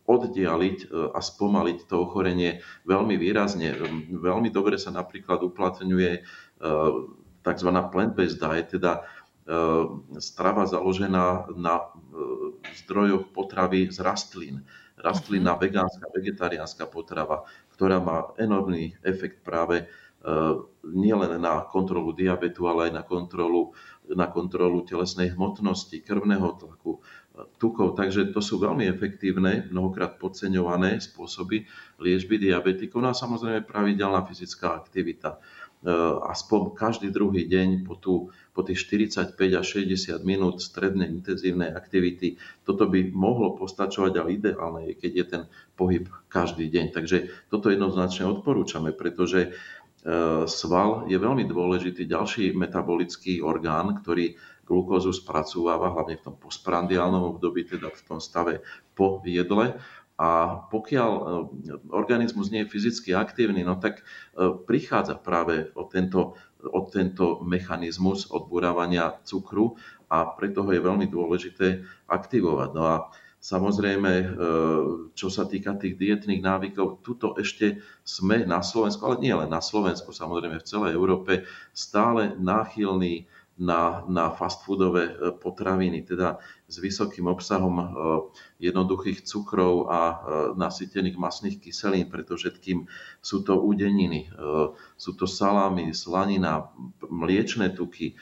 oddialiť 0.10 0.78
e, 0.82 1.14
a 1.14 1.20
spomaliť 1.22 1.86
to 1.86 2.10
ochorenie 2.10 2.66
veľmi 2.90 3.22
výrazne. 3.22 3.70
Ehm, 3.70 4.18
veľmi 4.18 4.50
dobre 4.50 4.82
sa 4.82 4.90
napríklad 4.90 5.46
uplatňuje 5.46 6.26
tzv. 7.48 7.70
plant-based 7.94 8.40
diet, 8.44 8.68
teda 8.76 9.08
strava 10.20 10.68
založená 10.68 11.48
na 11.56 11.76
eh, 11.80 11.88
zdrojoch 12.84 13.32
potravy 13.32 13.88
z 13.88 14.04
rastlín. 14.04 14.68
Rastlina, 14.98 15.56
uh-huh. 15.56 15.62
vegánska, 15.62 16.06
vegetariánska 16.10 16.84
potrava, 16.90 17.46
ktorá 17.78 18.02
má 18.02 18.34
enormný 18.36 18.98
efekt 19.06 19.46
práve 19.46 19.86
eh, 19.86 20.54
nielen 20.84 21.40
na 21.40 21.64
kontrolu 21.64 22.12
diabetu, 22.12 22.68
ale 22.68 22.92
aj 22.92 22.94
na 22.98 23.04
kontrolu, 23.08 23.72
na 24.12 24.28
kontrolu 24.28 24.84
telesnej 24.84 25.32
hmotnosti, 25.32 26.02
krvného 26.04 26.60
tlaku, 26.60 27.00
tukov. 27.62 27.94
Takže 27.94 28.34
to 28.34 28.42
sú 28.42 28.58
veľmi 28.58 28.90
efektívne, 28.90 29.70
mnohokrát 29.70 30.18
podceňované 30.18 30.98
spôsoby 30.98 31.70
liečby 32.02 32.42
diabetikov. 32.42 33.06
No 33.06 33.14
a 33.14 33.16
samozrejme 33.18 33.68
pravidelná 33.68 34.26
fyzická 34.26 34.74
aktivita. 34.74 35.38
Aspoň 36.28 36.74
každý 36.74 37.14
druhý 37.14 37.46
deň 37.46 37.86
po 37.86 37.96
tú 37.96 38.34
po 38.58 38.66
tých 38.66 38.90
45 38.90 39.38
až 39.54 39.86
60 39.86 40.26
minút 40.26 40.66
strednej 40.66 41.06
intenzívnej 41.14 41.70
aktivity. 41.70 42.42
Toto 42.66 42.90
by 42.90 43.14
mohlo 43.14 43.54
postačovať, 43.54 44.18
ale 44.18 44.42
ideálne 44.42 44.82
je, 44.90 44.94
keď 44.98 45.12
je 45.14 45.26
ten 45.30 45.44
pohyb 45.78 46.10
každý 46.26 46.66
deň. 46.66 46.90
Takže 46.90 47.30
toto 47.54 47.70
jednoznačne 47.70 48.26
odporúčame, 48.26 48.98
pretože 48.98 49.46
e, 49.46 49.50
sval 50.50 51.06
je 51.06 51.22
veľmi 51.22 51.46
dôležitý 51.46 52.10
ďalší 52.10 52.58
metabolický 52.58 53.46
orgán, 53.46 54.02
ktorý 54.02 54.34
glukózu 54.66 55.14
spracúváva, 55.14 55.94
hlavne 55.94 56.18
v 56.18 56.26
tom 56.26 56.36
postprandiálnom 56.42 57.38
období, 57.38 57.62
teda 57.70 57.94
v 57.94 58.02
tom 58.10 58.18
stave 58.18 58.66
po 58.98 59.22
jedle. 59.22 59.78
A 60.18 60.66
pokiaľ 60.74 61.12
organizmus 61.94 62.50
nie 62.50 62.66
je 62.66 62.74
fyzicky 62.74 63.14
aktívny, 63.14 63.62
no 63.62 63.78
tak 63.78 64.02
prichádza 64.66 65.14
práve 65.22 65.70
o 65.78 65.86
tento, 65.86 66.34
o 66.66 66.82
tento 66.90 67.46
mechanizmus 67.46 68.26
odburávania 68.34 69.22
cukru 69.22 69.78
a 70.10 70.26
preto 70.34 70.66
ho 70.66 70.74
je 70.74 70.82
veľmi 70.82 71.06
dôležité 71.06 71.86
aktivovať. 72.10 72.70
No 72.74 72.84
a 72.90 72.96
Samozrejme, 73.38 74.12
e, 74.18 74.28
čo 75.14 75.30
sa 75.30 75.46
týka 75.46 75.78
tých 75.78 75.94
dietných 75.94 76.42
návykov, 76.42 77.06
tuto 77.06 77.38
ešte 77.38 77.86
sme 78.02 78.42
na 78.50 78.66
Slovensku, 78.66 79.06
ale 79.06 79.22
nie 79.22 79.32
len 79.32 79.48
na 79.48 79.62
Slovensku, 79.62 80.10
samozrejme 80.10 80.58
v 80.58 80.68
celej 80.68 80.98
Európe, 80.98 81.46
stále 81.70 82.34
náchylní 82.42 83.30
na, 83.62 84.02
na 84.10 84.34
fast 84.34 84.66
foodové 84.66 85.14
e, 85.14 85.14
potraviny, 85.38 86.02
teda 86.02 86.42
s 86.68 86.76
vysokým 86.84 87.32
obsahom 87.32 87.76
e, 87.80 87.86
jednoduchých 88.60 89.24
cukrov 89.24 89.88
a 89.88 90.02
e, 90.04 90.16
nasytených 90.60 91.16
masných 91.16 91.64
kyselín, 91.64 92.12
preto 92.12 92.36
všetkým 92.36 92.86
sú 93.24 93.44
to 93.44 93.56
údeniny, 93.56 94.32
sú 94.96 95.12
to 95.16 95.28
salámy, 95.28 95.92
slanina, 95.92 96.72
mliečne 97.08 97.76
tuky, 97.76 98.16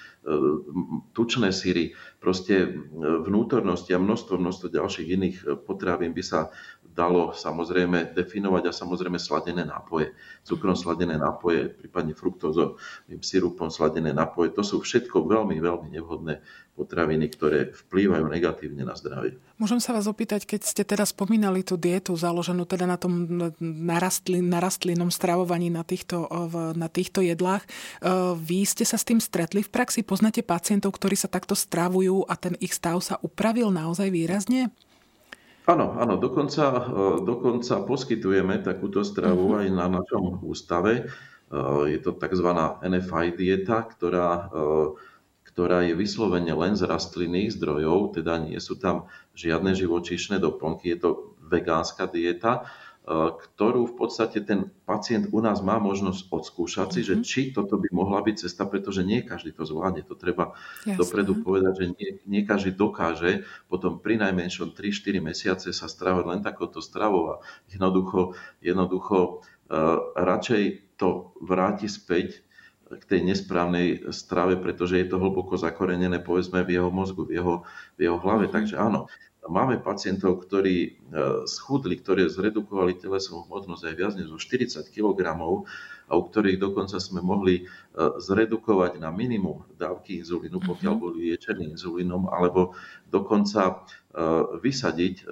tučné 1.13 1.53
syry, 1.53 1.93
proste 2.17 2.73
vnútornosti 3.21 3.93
a 3.93 4.01
množstvo, 4.01 4.41
množstvo 4.41 4.67
ďalších 4.73 5.07
iných 5.13 5.37
potravín 5.69 6.17
by 6.17 6.23
sa 6.25 6.49
dalo 6.95 7.35
samozrejme 7.35 8.15
definovať 8.15 8.71
a 8.71 8.73
samozrejme 8.73 9.19
sladené 9.19 9.67
nápoje. 9.67 10.15
Cukrom 10.47 10.79
sladené 10.79 11.19
nápoje, 11.19 11.67
prípadne 11.67 12.15
fruktózovým 12.15 13.19
sirupom 13.19 13.67
sladené 13.67 14.15
nápoje, 14.15 14.55
to 14.55 14.63
sú 14.63 14.79
všetko 14.79 15.27
veľmi, 15.27 15.59
veľmi 15.59 15.91
nevhodné 15.91 16.39
potraviny, 16.75 17.27
ktoré 17.35 17.71
vplývajú 17.71 18.25
negatívne 18.31 18.87
na 18.87 18.95
zdravie. 18.95 19.35
Môžem 19.59 19.83
sa 19.83 19.91
vás 19.91 20.07
opýtať, 20.07 20.47
keď 20.47 20.61
ste 20.63 20.83
teda 20.87 21.03
spomínali 21.03 21.67
tú 21.67 21.75
dietu 21.75 22.15
založenú 22.15 22.63
teda 22.63 22.87
na 22.87 22.95
tom 22.95 23.27
narastlin, 23.59 24.47
stravovaní 25.11 25.67
na 25.71 25.83
týchto, 25.83 26.27
na 26.75 26.87
týchto 26.87 27.19
jedlách, 27.19 27.67
vy 28.39 28.63
ste 28.63 28.87
sa 28.87 28.95
s 28.95 29.07
tým 29.07 29.19
stretli 29.19 29.63
v 29.63 29.71
praxi? 29.71 29.99
Poznáte 30.03 30.43
pacientov, 30.43 30.95
ktorí 30.95 31.19
sa 31.19 31.27
takto 31.27 31.59
stravujú 31.59 32.27
a 32.27 32.39
ten 32.39 32.55
ich 32.63 32.71
stav 32.75 32.99
sa 33.03 33.19
upravil 33.19 33.67
naozaj 33.71 34.11
výrazne? 34.11 34.71
Áno, 35.65 35.97
áno, 35.97 36.21
dokonca, 36.21 36.65
e, 36.69 36.81
dokonca 37.25 37.81
poskytujeme 37.81 38.61
takúto 38.61 39.01
stravu 39.01 39.57
uh-huh. 39.57 39.65
aj 39.65 39.67
na 39.73 39.85
našom 39.89 40.45
ústave. 40.45 40.93
E, 41.01 41.03
je 41.89 41.99
to 42.05 42.13
tzv. 42.13 42.49
NFI 42.85 43.33
dieta, 43.33 43.81
ktorá, 43.81 44.53
e, 44.53 44.67
ktorá 45.49 45.81
je 45.89 45.97
vyslovene 45.97 46.53
len 46.53 46.77
z 46.77 46.85
rastlinných 46.85 47.57
zdrojov, 47.57 48.13
teda 48.21 48.45
nie 48.45 48.61
sú 48.61 48.77
tam 48.77 49.09
žiadne 49.33 49.73
živočíšne 49.73 50.37
doplnky, 50.37 50.93
je 50.93 50.99
to 51.01 51.09
vegánska 51.41 52.13
dieta 52.13 52.69
ktorú 53.05 53.85
v 53.85 53.95
podstate 54.01 54.41
ten 54.41 54.73
pacient 54.89 55.29
u 55.29 55.37
nás 55.37 55.61
má 55.61 55.77
možnosť 55.77 56.25
odskúšať 56.33 56.87
si, 56.89 57.01
že 57.05 57.15
mhm. 57.15 57.21
či 57.21 57.41
toto 57.53 57.77
by 57.77 57.93
mohla 57.93 58.25
byť 58.25 58.49
cesta, 58.49 58.65
pretože 58.65 59.05
nie 59.05 59.21
každý 59.21 59.53
to 59.53 59.61
zvládne. 59.61 60.01
To 60.09 60.17
treba 60.17 60.57
Jasne. 60.83 60.97
dopredu 60.97 61.37
povedať, 61.45 61.73
že 61.77 61.85
nie, 61.93 62.09
nie 62.25 62.41
každý 62.41 62.73
dokáže 62.73 63.45
potom 63.69 64.01
pri 64.01 64.17
najmenšom 64.17 64.73
3-4 64.73 65.21
mesiace 65.21 65.69
sa 65.69 65.85
stravovať 65.85 66.25
len 66.25 66.41
takouto 66.41 66.81
stravou 66.81 67.37
a 67.37 67.45
jednoducho, 67.69 68.33
jednoducho 68.65 69.45
uh, 69.69 70.01
radšej 70.17 70.97
to 70.97 71.37
vráti 71.45 71.85
späť 71.85 72.41
k 72.85 73.03
tej 73.05 73.21
nesprávnej 73.25 74.13
strave, 74.13 74.57
pretože 74.61 75.01
je 75.01 75.09
to 75.09 75.17
hlboko 75.17 75.57
zakorenené 75.57 76.21
povedzme 76.21 76.61
v 76.61 76.77
jeho 76.77 76.89
mozgu, 76.93 77.25
v 77.25 77.41
jeho, 77.41 77.55
v 77.97 77.99
jeho 78.05 78.17
hlave. 78.21 78.45
Mm-hmm. 78.45 78.55
Takže 78.61 78.75
áno, 78.77 79.09
Máme 79.45 79.77
pacientov, 79.77 80.41
ktorí 80.41 80.77
e, 80.81 80.89
schudli, 81.45 82.01
ktorí 82.01 82.25
zredukovali 82.25 82.97
telesnú 82.97 83.45
hmotnosť 83.45 83.83
aj 83.85 83.95
viac 83.95 84.13
než 84.17 84.33
zo 84.33 84.41
40 84.41 84.89
kg 84.89 85.19
a 86.05 86.11
u 86.17 86.21
ktorých 86.25 86.57
dokonca 86.57 86.97
sme 86.97 87.21
mohli 87.21 87.61
e, 87.61 87.63
zredukovať 88.17 88.97
na 88.97 89.13
minimum 89.13 89.61
dávky 89.77 90.25
inzulínu, 90.25 90.57
mhm. 90.57 90.65
pokiaľ 90.65 90.93
boli 90.97 91.15
liečení 91.29 91.77
inzulínom, 91.77 92.25
alebo 92.33 92.73
dokonca 93.13 93.61
e, 93.69 93.73
vysadiť 94.65 95.29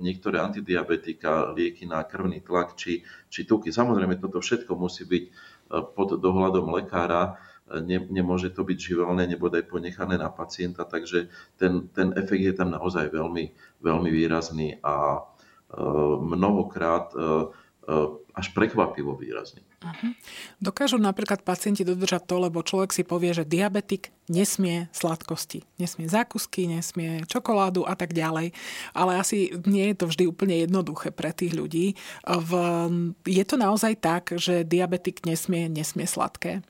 niektoré 0.00 0.40
antidiabetika, 0.40 1.52
lieky 1.52 1.84
na 1.84 2.00
krvný 2.00 2.40
tlak 2.40 2.80
či, 2.80 3.04
či 3.28 3.44
tuky. 3.44 3.68
Samozrejme, 3.68 4.16
toto 4.24 4.40
všetko 4.40 4.72
musí 4.72 5.04
byť 5.04 5.24
pod 5.92 6.20
dohľadom 6.20 6.70
lekára, 6.76 7.36
ne, 7.80 7.98
nemôže 8.10 8.52
to 8.52 8.62
byť 8.62 8.78
živelné, 8.78 9.26
nebodaj 9.26 9.66
ponechané 9.66 10.20
na 10.20 10.30
pacienta, 10.30 10.84
takže 10.84 11.32
ten, 11.56 11.88
ten 11.90 12.14
efekt 12.14 12.42
je 12.42 12.54
tam 12.54 12.70
naozaj 12.70 13.10
veľmi, 13.10 13.50
veľmi 13.82 14.10
výrazný 14.10 14.78
a 14.84 15.18
e, 15.18 15.20
mnohokrát 16.20 17.10
e, 17.14 17.18
e, 17.18 17.24
až 18.34 18.50
prekvapivo 18.50 19.14
výrazný. 19.14 19.62
Uh-huh. 19.84 20.10
Dokážu 20.58 20.96
napríklad 20.96 21.46
pacienti 21.46 21.86
dodržať 21.86 22.26
to, 22.26 22.42
lebo 22.42 22.66
človek 22.66 22.90
si 22.90 23.06
povie, 23.06 23.30
že 23.36 23.46
diabetik 23.46 24.10
nesmie 24.26 24.88
sladkosti, 24.90 25.62
nesmie 25.76 26.08
zákusky, 26.08 26.66
nesmie 26.66 27.22
čokoládu 27.28 27.84
a 27.86 27.94
tak 27.94 28.16
ďalej. 28.16 28.56
Ale 28.96 29.12
asi 29.20 29.52
nie 29.68 29.92
je 29.92 29.96
to 30.00 30.10
vždy 30.10 30.24
úplne 30.26 30.56
jednoduché 30.64 31.12
pre 31.12 31.30
tých 31.30 31.54
ľudí. 31.54 31.94
V, 32.26 32.50
je 33.28 33.44
to 33.44 33.54
naozaj 33.60 34.00
tak, 34.00 34.32
že 34.34 34.64
diabetik 34.64 35.22
nesmie, 35.28 35.68
nesmie 35.68 36.08
sladké? 36.08 36.64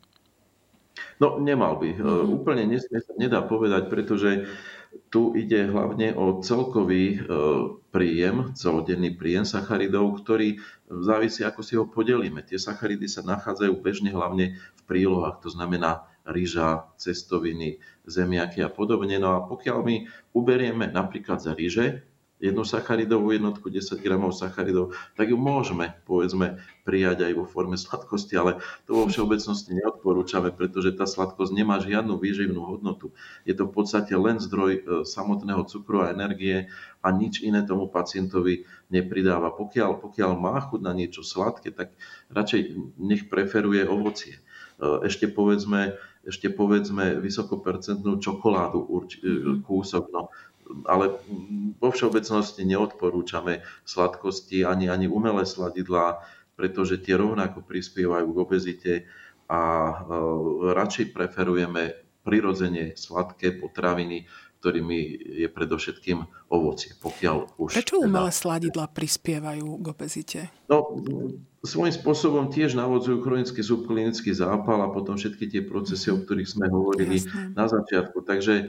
No 1.18 1.38
nemal 1.42 1.78
by. 1.78 1.90
Mm-hmm. 1.94 2.34
Úplne 2.42 2.64
nesmie 2.70 3.00
sa 3.02 3.12
nedá 3.18 3.42
povedať, 3.42 3.90
pretože 3.90 4.46
tu 5.10 5.34
ide 5.34 5.66
hlavne 5.66 6.14
o 6.14 6.38
celkový 6.38 7.18
e, 7.18 7.26
príjem, 7.90 8.54
celodenný 8.54 9.18
príjem 9.18 9.42
sacharidov, 9.42 10.22
ktorý 10.22 10.62
závisí, 10.86 11.42
ako 11.42 11.60
si 11.66 11.74
ho 11.74 11.86
podelíme. 11.86 12.46
Tie 12.46 12.58
sacharidy 12.58 13.10
sa 13.10 13.26
nachádzajú 13.26 13.74
bežne 13.82 14.14
hlavne 14.14 14.54
v 14.54 14.82
prílohách, 14.86 15.42
to 15.42 15.50
znamená 15.50 16.06
ryža, 16.24 16.88
cestoviny, 16.96 17.82
zemiaky 18.06 18.64
a 18.64 18.70
podobne. 18.70 19.18
No 19.18 19.36
a 19.36 19.44
pokiaľ 19.44 19.78
my 19.84 19.96
uberieme 20.32 20.88
napríklad 20.88 21.42
za 21.42 21.52
ryže, 21.52 22.06
jednu 22.42 22.66
sacharidovú 22.66 23.30
jednotku, 23.30 23.70
10 23.70 24.02
gramov 24.02 24.34
sacharidov, 24.34 24.92
tak 25.14 25.30
ju 25.30 25.38
môžeme, 25.38 25.94
povedzme, 26.04 26.58
prijať 26.84 27.30
aj 27.30 27.32
vo 27.38 27.44
forme 27.48 27.78
sladkosti, 27.78 28.36
ale 28.36 28.60
to 28.84 28.92
vo 28.92 29.04
všeobecnosti 29.08 29.72
neodporúčame, 29.72 30.52
pretože 30.52 30.92
tá 30.92 31.08
sladkosť 31.08 31.54
nemá 31.54 31.80
žiadnu 31.80 32.18
výživnú 32.20 32.60
hodnotu. 32.60 33.14
Je 33.48 33.56
to 33.56 33.70
v 33.70 33.72
podstate 33.72 34.12
len 34.12 34.42
zdroj 34.42 34.72
e, 34.76 34.80
samotného 35.08 35.64
cukru 35.64 36.04
a 36.04 36.12
energie 36.12 36.68
a 37.00 37.08
nič 37.14 37.40
iné 37.40 37.64
tomu 37.64 37.88
pacientovi 37.88 38.68
nepridáva. 38.92 39.54
Pokiaľ, 39.56 40.04
pokiaľ 40.04 40.30
má 40.36 40.60
chuť 40.60 40.80
na 40.84 40.92
niečo 40.92 41.24
sladké, 41.24 41.72
tak 41.72 41.96
radšej 42.28 42.60
nech 43.00 43.30
preferuje 43.32 43.88
ovocie. 43.88 44.36
E, 44.36 44.40
ešte 45.08 45.30
povedzme, 45.30 45.96
ešte 46.24 46.52
povedzme 46.52 47.16
vysokopercentnú 47.20 48.20
čokoládu, 48.20 48.84
urč, 48.84 49.22
e, 49.24 49.62
kúsok, 49.64 50.04
no 50.12 50.28
ale 50.84 51.20
vo 51.78 51.88
všeobecnosti 51.92 52.64
neodporúčame 52.64 53.60
sladkosti 53.84 54.64
ani, 54.64 54.88
ani 54.88 55.06
umelé 55.06 55.44
sladidlá, 55.44 56.24
pretože 56.54 57.02
tie 57.02 57.18
rovnako 57.18 57.66
prispievajú 57.66 58.28
k 58.30 58.38
obezite 58.38 58.92
a 59.50 59.60
e, 59.60 59.94
radšej 60.72 61.12
preferujeme 61.12 61.82
prirodzene 62.24 62.96
sladké 62.96 63.60
potraviny, 63.60 64.24
ktorými 64.64 65.00
je 65.44 65.48
predovšetkým 65.52 66.24
ovocie. 66.48 66.96
Pokiaľ 66.96 67.60
už 67.60 67.76
Prečo 67.76 68.00
teda- 68.00 68.06
umelé 68.08 68.32
teda... 68.32 68.40
sladidla 68.40 68.86
prispievajú 68.88 69.66
k 69.76 69.86
obezite? 69.92 70.40
No, 70.72 70.96
svojím 71.60 71.92
spôsobom 71.92 72.48
tiež 72.48 72.72
navodzujú 72.72 73.20
chronický 73.20 73.60
subklinický 73.60 74.32
zápal 74.32 74.80
a 74.80 74.88
potom 74.88 75.20
všetky 75.20 75.52
tie 75.52 75.60
procesy, 75.60 76.08
o 76.08 76.16
ktorých 76.16 76.48
sme 76.48 76.72
hovorili 76.72 77.20
Jasne. 77.20 77.52
na 77.52 77.68
začiatku. 77.68 78.24
Takže 78.24 78.54
e, 78.56 78.64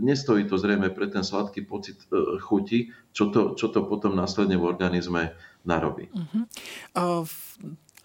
nestojí 0.00 0.44
to 0.44 0.58
zrejme 0.58 0.90
pre 0.90 1.06
ten 1.06 1.24
sladký 1.24 1.66
pocit 1.66 1.98
e, 2.10 2.40
chuti, 2.40 2.90
čo 3.14 3.30
to, 3.30 3.54
čo 3.54 3.70
to 3.70 3.86
potom 3.86 4.16
následne 4.18 4.58
v 4.58 4.66
organizme 4.66 5.34
narobí. 5.64 6.12
Uh-huh. 6.12 6.44
Uh, 6.92 7.24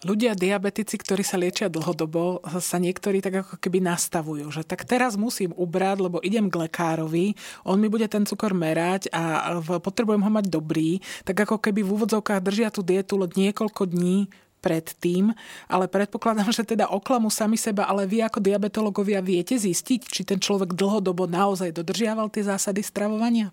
ľudia 0.04 0.32
diabetici, 0.32 0.96
ktorí 0.96 1.20
sa 1.20 1.36
liečia 1.36 1.68
dlhodobo, 1.68 2.40
sa 2.60 2.80
niektorí 2.80 3.20
tak 3.20 3.44
ako 3.44 3.60
keby 3.60 3.84
nastavujú, 3.84 4.48
že 4.48 4.64
tak 4.64 4.88
teraz 4.88 5.20
musím 5.20 5.52
ubrať, 5.52 6.00
lebo 6.00 6.24
idem 6.24 6.48
k 6.48 6.68
lekárovi, 6.68 7.36
on 7.68 7.76
mi 7.76 7.92
bude 7.92 8.08
ten 8.08 8.24
cukor 8.24 8.56
merať 8.56 9.12
a 9.12 9.56
potrebujem 9.60 10.24
ho 10.24 10.30
mať 10.32 10.46
dobrý, 10.48 11.04
tak 11.28 11.44
ako 11.44 11.60
keby 11.60 11.84
v 11.84 11.92
úvodzovkách 12.00 12.40
držia 12.40 12.72
tú 12.72 12.80
dietu 12.80 13.20
niekoľko 13.20 13.92
dní 13.92 14.32
predtým, 14.60 15.32
ale 15.66 15.88
predpokladám, 15.88 16.52
že 16.52 16.62
teda 16.62 16.92
oklamu 16.92 17.32
sami 17.32 17.56
seba, 17.56 17.88
ale 17.88 18.04
vy 18.04 18.22
ako 18.22 18.38
diabetológovia 18.44 19.24
viete 19.24 19.56
zistiť, 19.56 20.00
či 20.06 20.22
ten 20.22 20.38
človek 20.38 20.76
dlhodobo 20.76 21.24
naozaj 21.26 21.72
dodržiaval 21.72 22.28
tie 22.28 22.44
zásady 22.44 22.84
stravovania? 22.84 23.50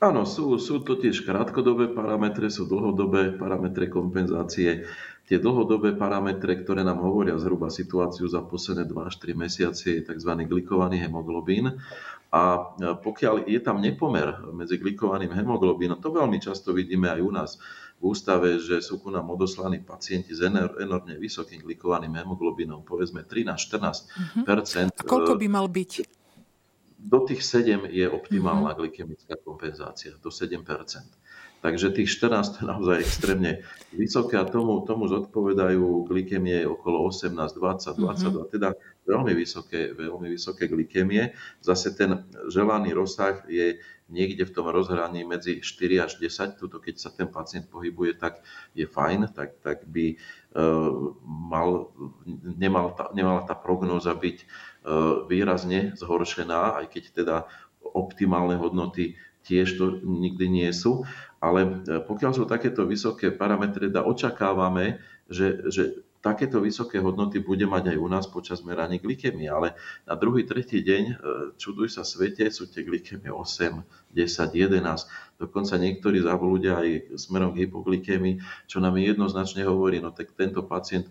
Áno, 0.00 0.24
sú, 0.24 0.56
sú 0.56 0.80
totiž 0.80 1.28
krátkodobé 1.28 1.92
parametre, 1.92 2.48
sú 2.48 2.64
dlhodobé 2.64 3.36
parametre 3.36 3.92
kompenzácie. 3.92 4.88
tie 5.28 5.38
dlhodobé 5.38 5.94
parametre, 5.94 6.58
ktoré 6.58 6.82
nám 6.82 7.04
hovoria 7.06 7.38
zhruba 7.38 7.70
situáciu 7.70 8.26
za 8.26 8.42
posledné 8.42 8.88
2 8.88 8.96
až 9.06 9.14
3 9.22 9.36
mesiace, 9.38 9.94
je 9.94 10.02
tzv. 10.02 10.32
glikovaný 10.48 11.04
hemoglobín. 11.04 11.78
A 12.32 12.42
pokiaľ 12.80 13.46
je 13.46 13.60
tam 13.60 13.78
nepomer 13.78 14.40
medzi 14.56 14.80
glikovaným 14.80 15.36
hemoglobínom, 15.36 16.00
to 16.00 16.10
veľmi 16.10 16.40
často 16.40 16.72
vidíme 16.72 17.12
aj 17.12 17.20
u 17.20 17.30
nás 17.30 17.50
v 18.00 18.02
ústave, 18.08 18.56
že 18.56 18.80
sú 18.80 18.96
ku 18.96 19.12
nám 19.12 19.28
odoslaní 19.28 19.84
pacienti 19.84 20.32
s 20.32 20.40
enormne 20.40 21.20
vysokým 21.20 21.60
glikovaným 21.60 22.16
hemoglobínom, 22.16 22.80
povedzme 22.80 23.28
13-14 23.28 24.40
uh-huh. 24.40 24.88
A 24.96 25.02
koľko 25.04 25.36
by 25.36 25.46
mal 25.52 25.68
byť? 25.68 26.08
Do 27.00 27.24
tých 27.28 27.44
7 27.44 27.92
je 27.92 28.08
optimálna 28.08 28.72
uh-huh. 28.72 28.88
glykemická 28.88 29.36
kompenzácia, 29.44 30.16
do 30.16 30.32
7% 30.32 30.64
Takže 31.60 31.92
tých 31.92 32.08
14 32.16 32.56
je 32.56 32.64
naozaj 32.64 33.04
extrémne 33.04 33.60
vysoké 33.92 34.40
a 34.40 34.48
tomu, 34.48 34.80
tomu 34.88 35.04
zodpovedajú 35.12 36.08
glykemie 36.08 36.64
okolo 36.64 37.12
18, 37.12 37.36
20, 37.36 38.00
22, 38.00 38.00
mm-hmm. 38.00 38.48
teda 38.48 38.68
veľmi 39.04 39.32
vysoké, 39.36 39.92
veľmi 39.92 40.32
vysoké 40.32 40.72
glykemie. 40.72 41.36
Zase 41.60 41.92
ten 41.92 42.24
želaný 42.48 42.96
rozsah 42.96 43.44
je 43.44 43.76
niekde 44.10 44.44
v 44.44 44.54
tom 44.54 44.66
rozhraní 44.68 45.22
medzi 45.22 45.62
4 45.62 46.04
až 46.04 46.12
10. 46.18 46.58
Tuto, 46.58 46.82
keď 46.82 46.94
sa 46.98 47.10
ten 47.14 47.30
pacient 47.30 47.70
pohybuje, 47.70 48.18
tak 48.18 48.42
je 48.74 48.84
fajn, 48.84 49.30
tak, 49.32 49.62
tak 49.62 49.86
by 49.86 50.18
uh, 50.58 51.14
mal, 51.24 51.94
nemal 52.42 52.92
tá, 52.98 53.08
nemala 53.14 53.46
tá 53.46 53.54
prognóza 53.54 54.12
byť 54.12 54.36
uh, 54.42 55.24
výrazne 55.30 55.94
zhoršená, 55.94 56.82
aj 56.82 56.86
keď 56.90 57.04
teda 57.14 57.36
optimálne 57.80 58.58
hodnoty 58.58 59.16
tiež 59.44 59.80
to 59.80 59.86
nikdy 60.04 60.46
nie 60.52 60.70
sú. 60.70 61.08
Ale 61.40 61.64
e, 61.64 62.04
pokiaľ 62.04 62.32
sú 62.36 62.44
takéto 62.44 62.84
vysoké 62.84 63.32
parametre, 63.32 63.88
da 63.88 64.04
očakávame, 64.04 65.00
že, 65.30 65.64
že 65.72 66.04
takéto 66.20 66.60
vysoké 66.60 67.00
hodnoty 67.00 67.40
bude 67.40 67.64
mať 67.64 67.96
aj 67.96 67.98
u 67.98 68.08
nás 68.08 68.24
počas 68.28 68.60
merania 68.60 69.00
glykemie. 69.00 69.48
Ale 69.48 69.72
na 70.04 70.14
druhý, 70.20 70.44
tretí 70.44 70.84
deň, 70.84 71.04
e, 71.08 71.14
čuduj 71.56 71.88
sa 71.88 72.04
svete, 72.04 72.52
sú 72.52 72.68
tie 72.68 72.84
glykemie 72.84 73.32
8, 73.32 74.12
10, 74.12 74.20
11. 74.52 75.40
Dokonca 75.40 75.74
niektorí 75.80 76.20
ľudia 76.20 76.84
aj 76.84 77.16
smerom 77.16 77.56
k 77.56 77.64
hypoglykemii, 77.64 78.68
čo 78.68 78.84
nám 78.84 79.00
jednoznačne 79.00 79.64
hovorí, 79.64 80.04
no 80.04 80.12
tak 80.12 80.36
tento 80.36 80.60
pacient 80.68 81.08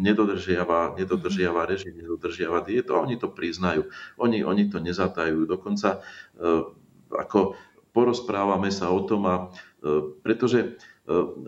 nedodržiava, 0.00 0.96
nedodržiava 0.96 1.68
režim, 1.68 1.92
nedodržiava 2.00 2.64
dietu 2.64 2.96
a 2.96 3.04
oni 3.04 3.20
to 3.20 3.28
priznajú. 3.28 3.92
Oni, 4.16 4.40
oni 4.40 4.72
to 4.72 4.80
nezatajú. 4.80 5.44
Dokonca 5.44 6.00
e, 6.00 6.64
ako 7.12 7.60
porozprávame 7.92 8.72
sa 8.72 8.88
o 8.88 9.04
tom, 9.04 9.28
a, 9.28 9.52
e, 9.84 10.16
pretože 10.24 10.80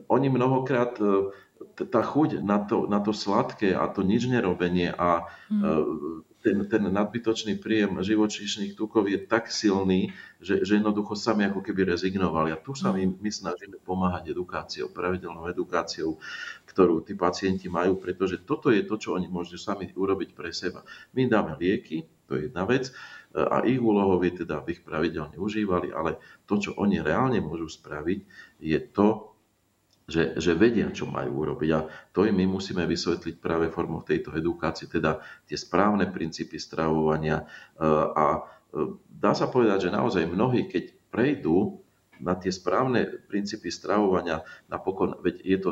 oni 0.07 0.31
mnohokrát 0.31 0.95
tá 1.87 2.03
chuť 2.03 2.43
na 2.43 2.59
to, 2.59 2.91
na 2.91 2.99
to 2.99 3.15
sladké 3.15 3.77
a 3.77 3.87
to 3.87 4.03
nič 4.03 4.27
nerobenie 4.27 4.91
a 4.91 5.31
mm. 5.47 5.63
ten, 6.43 6.59
ten 6.67 6.83
nadbytočný 6.91 7.59
príjem 7.63 8.03
živočíšnych 8.03 8.75
tukov 8.75 9.07
je 9.07 9.19
tak 9.23 9.53
silný, 9.53 10.11
že, 10.43 10.67
že 10.67 10.83
jednoducho 10.83 11.15
sami 11.15 11.47
ako 11.47 11.63
keby 11.63 11.95
rezignovali. 11.95 12.51
A 12.51 12.59
tu 12.59 12.75
sa 12.75 12.91
my, 12.91 13.07
my 13.07 13.31
snažíme 13.31 13.79
pomáhať 13.87 14.35
edukáciou, 14.35 14.91
pravidelnou 14.91 15.47
edukáciou, 15.47 16.19
ktorú 16.67 17.07
tí 17.07 17.15
pacienti 17.15 17.71
majú, 17.71 17.99
pretože 17.99 18.43
toto 18.43 18.75
je 18.75 18.83
to, 18.83 18.99
čo 18.99 19.15
oni 19.15 19.31
môžu 19.31 19.59
sami 19.59 19.91
urobiť 19.95 20.35
pre 20.35 20.51
seba. 20.51 20.83
My 21.15 21.31
dáme 21.31 21.55
lieky, 21.59 22.07
to 22.27 22.35
je 22.35 22.51
jedna 22.51 22.67
vec, 22.67 22.91
a 23.35 23.61
ich 23.69 23.77
úlohou 23.77 24.17
je 24.25 24.43
teda, 24.45 24.65
aby 24.65 24.73
ich 24.73 24.83
pravidelne 24.83 25.37
užívali, 25.37 25.93
ale 25.93 26.17
to, 26.49 26.57
čo 26.57 26.71
oni 26.81 27.05
reálne 27.05 27.45
môžu 27.45 27.69
spraviť, 27.69 28.19
je 28.57 28.79
to, 28.89 29.28
že, 30.09 30.41
že 30.41 30.57
vedia, 30.57 30.89
čo 30.89 31.05
majú 31.05 31.45
urobiť. 31.45 31.71
A 31.77 31.85
to 32.17 32.25
im 32.25 32.41
my 32.41 32.49
musíme 32.49 32.89
vysvetliť 32.89 33.37
práve 33.39 33.69
formou 33.69 34.01
tejto 34.01 34.33
edukácie, 34.33 34.89
teda 34.89 35.21
tie 35.45 35.55
správne 35.61 36.09
princípy 36.09 36.57
stravovania. 36.57 37.45
E, 37.45 37.87
a 38.17 38.25
e, 38.33 38.41
dá 39.05 39.37
sa 39.37 39.53
povedať, 39.53 39.87
že 39.87 39.95
naozaj 39.95 40.25
mnohí, 40.25 40.65
keď 40.65 40.97
prejdú 41.13 41.85
na 42.25 42.35
tie 42.35 42.49
správne 42.49 43.05
princípy 43.29 43.69
stravovania, 43.69 44.43
napokon, 44.73 45.21
veď 45.21 45.37
je 45.45 45.59
to 45.61 45.71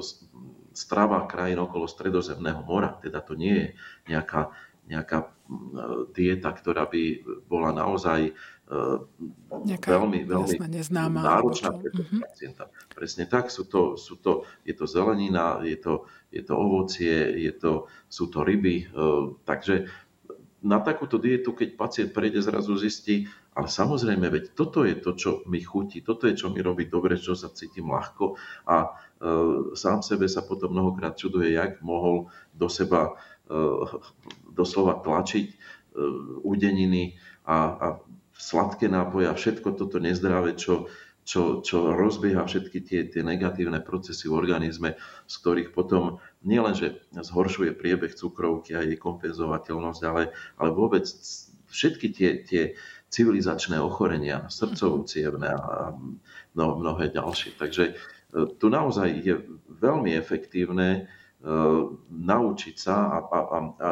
strava 0.77 1.25
krajín 1.25 1.59
okolo 1.64 1.88
Stredozemného 1.88 2.61
mora, 2.61 3.01
teda 3.01 3.25
to 3.25 3.33
nie 3.33 3.57
je 3.57 3.68
nejaká 4.12 4.53
nejaká 4.87 5.37
dieta, 6.14 6.51
ktorá 6.51 6.90
by 6.90 7.22
bola 7.46 7.70
naozaj 7.70 8.31
e, 8.31 8.33
Nejaká, 9.46 9.94
veľmi, 9.94 10.27
veľmi 10.27 10.59
neznáma, 10.66 11.22
náročná 11.22 11.70
pre 11.79 11.90
toho 11.94 12.03
uh-huh. 12.03 12.22
pacienta. 12.27 12.66
Presne 12.90 13.31
tak, 13.31 13.55
sú 13.55 13.70
to, 13.70 13.94
sú 13.94 14.18
to, 14.18 14.42
je 14.66 14.75
to 14.75 14.90
zelenina, 14.90 15.62
je 15.62 15.79
to, 15.79 16.11
je 16.35 16.42
to 16.42 16.55
ovocie, 16.59 17.14
je 17.38 17.53
to, 17.55 17.87
sú 18.11 18.27
to 18.27 18.42
ryby. 18.42 18.87
E, 18.87 19.07
takže 19.46 19.87
na 20.66 20.83
takúto 20.83 21.22
dietu, 21.22 21.55
keď 21.55 21.79
pacient 21.79 22.11
prejde, 22.11 22.42
zrazu 22.42 22.75
zistí, 22.75 23.31
ale 23.55 23.70
samozrejme, 23.70 24.27
veď 24.27 24.44
toto 24.59 24.83
je 24.83 24.99
to, 24.99 25.14
čo 25.14 25.31
mi 25.46 25.62
chutí, 25.62 26.03
toto 26.03 26.27
je, 26.27 26.35
čo 26.35 26.51
mi 26.51 26.59
robí 26.59 26.90
dobre, 26.90 27.14
čo 27.14 27.38
sa 27.38 27.55
cítim 27.55 27.87
ľahko 27.87 28.35
a 28.66 28.77
e, 28.83 28.88
sám 29.79 30.03
sebe 30.03 30.27
sa 30.27 30.42
potom 30.42 30.75
mnohokrát 30.75 31.14
čuduje, 31.14 31.55
jak 31.55 31.79
mohol 31.87 32.27
do 32.51 32.66
seba 32.66 33.14
doslova 34.57 34.99
tlačiť 35.05 35.47
údeniny 36.45 37.16
a, 37.45 37.57
a 37.57 37.87
sladké 38.37 38.88
nápoje 38.88 39.27
a 39.29 39.38
všetko 39.38 39.81
toto 39.81 39.97
nezdravé, 39.97 40.57
čo, 40.61 40.92
čo, 41.25 41.64
čo 41.64 41.97
rozbieha 41.97 42.45
všetky 42.45 42.79
tie, 42.85 43.01
tie 43.09 43.23
negatívne 43.25 43.81
procesy 43.81 44.29
v 44.29 44.37
organizme, 44.37 45.01
z 45.27 45.35
ktorých 45.40 45.73
potom 45.73 46.21
nielenže 46.45 47.01
zhoršuje 47.16 47.73
priebeh 47.75 48.12
cukrovky 48.12 48.77
a 48.77 48.85
jej 48.85 49.01
kompenzovateľnosť, 49.01 50.03
ale, 50.05 50.37
ale 50.61 50.71
vôbec 50.71 51.09
všetky 51.66 52.07
tie, 52.12 52.31
tie 52.45 52.62
civilizačné 53.11 53.81
ochorenia, 53.81 54.47
srdcovú 54.53 55.09
cievne 55.09 55.51
a 55.51 55.97
mnohé 56.55 57.11
ďalšie. 57.11 57.59
Takže 57.59 57.85
e, 57.90 57.92
tu 58.61 58.66
naozaj 58.69 59.09
je 59.23 59.35
veľmi 59.71 60.14
efektívne 60.14 60.88
e, 60.95 61.01
naučiť 62.07 62.77
sa 62.77 62.97
a, 63.14 63.19
a, 63.27 63.38
a 63.83 63.88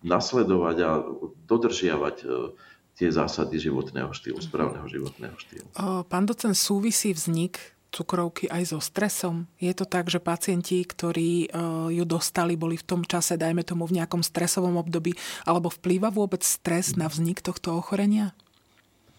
nasledovať 0.00 0.76
a 0.82 0.90
dodržiavať 1.44 2.16
e, 2.22 2.26
tie 3.00 3.08
zásady 3.08 3.56
životného 3.56 4.12
štýlu, 4.12 4.40
správneho 4.44 4.84
životného 4.84 5.36
štýlu. 5.40 5.66
Pán 6.08 6.24
docen, 6.28 6.52
súvisí 6.52 7.16
vznik 7.16 7.80
cukrovky 7.90 8.46
aj 8.46 8.76
so 8.76 8.78
stresom? 8.78 9.50
Je 9.58 9.72
to 9.74 9.84
tak, 9.84 10.12
že 10.12 10.22
pacienti, 10.22 10.84
ktorí 10.84 11.46
e, 11.46 11.48
ju 11.90 12.04
dostali, 12.06 12.54
boli 12.54 12.78
v 12.78 12.86
tom 12.86 13.02
čase, 13.02 13.40
dajme 13.40 13.66
tomu, 13.66 13.84
v 13.90 14.00
nejakom 14.00 14.22
stresovom 14.22 14.78
období, 14.78 15.18
alebo 15.44 15.68
vplýva 15.68 16.14
vôbec 16.14 16.44
stres 16.46 16.94
na 16.94 17.10
vznik 17.10 17.42
tohto 17.42 17.74
ochorenia? 17.74 18.32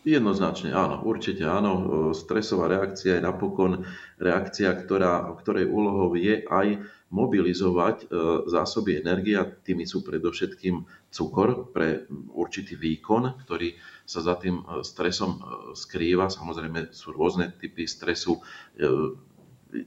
Jednoznačne 0.01 0.73
áno, 0.73 1.05
určite 1.05 1.45
áno. 1.45 1.73
E, 1.73 1.83
stresová 2.17 2.71
reakcia 2.71 3.19
je 3.19 3.25
napokon 3.27 3.85
reakcia, 4.17 4.73
ktorá, 4.73 5.29
ktorej 5.37 5.69
úlohou 5.69 6.15
je 6.17 6.41
aj 6.47 6.81
mobilizovať 7.11 7.97
e, 8.03 8.05
zásoby 8.47 9.03
energie 9.03 9.35
a 9.35 9.43
tými 9.43 9.83
sú 9.83 9.99
predovšetkým 10.01 10.87
cukor 11.11 11.67
pre 11.75 12.07
určitý 12.31 12.79
výkon, 12.79 13.43
ktorý 13.43 13.75
sa 14.07 14.23
za 14.23 14.39
tým 14.39 14.63
e, 14.63 14.81
stresom 14.81 15.31
e, 15.35 15.41
skrýva. 15.75 16.31
Samozrejme 16.31 16.95
sú 16.95 17.11
rôzne 17.11 17.51
typy 17.59 17.83
stresu. 17.85 18.39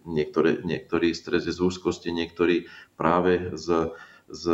Niektoré, 0.05 0.65
niektorý 0.65 1.13
stres 1.13 1.45
je 1.45 1.53
z 1.53 1.61
úzkosti, 1.61 2.09
niektorý 2.09 2.65
práve 2.97 3.53
z, 3.57 3.93
z 4.29 4.45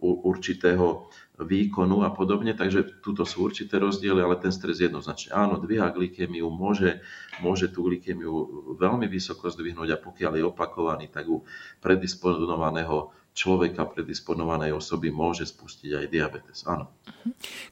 určitého 0.00 1.08
výkonu 1.40 2.04
a 2.04 2.12
podobne, 2.12 2.52
takže 2.52 3.00
túto 3.00 3.24
sú 3.24 3.48
určité 3.48 3.80
rozdiely, 3.80 4.20
ale 4.20 4.36
ten 4.36 4.52
stres 4.52 4.84
jednoznačne. 4.84 5.32
Áno, 5.32 5.56
dvíha 5.56 5.88
glykemiu, 5.88 6.52
môže, 6.52 7.00
môže 7.40 7.72
tú 7.72 7.88
glykemiu 7.88 8.76
veľmi 8.76 9.08
vysoko 9.08 9.48
zdvihnúť 9.48 9.96
a 9.96 10.02
pokiaľ 10.02 10.32
je 10.36 10.44
opakovaný, 10.44 11.08
tak 11.08 11.24
u 11.32 11.40
predisponovaného 11.80 13.16
človeka, 13.32 13.88
predisponovanej 13.88 14.76
osoby 14.76 15.08
môže 15.08 15.48
spustiť 15.48 15.90
aj 15.96 16.06
diabetes. 16.12 16.68
Áno. 16.68 16.92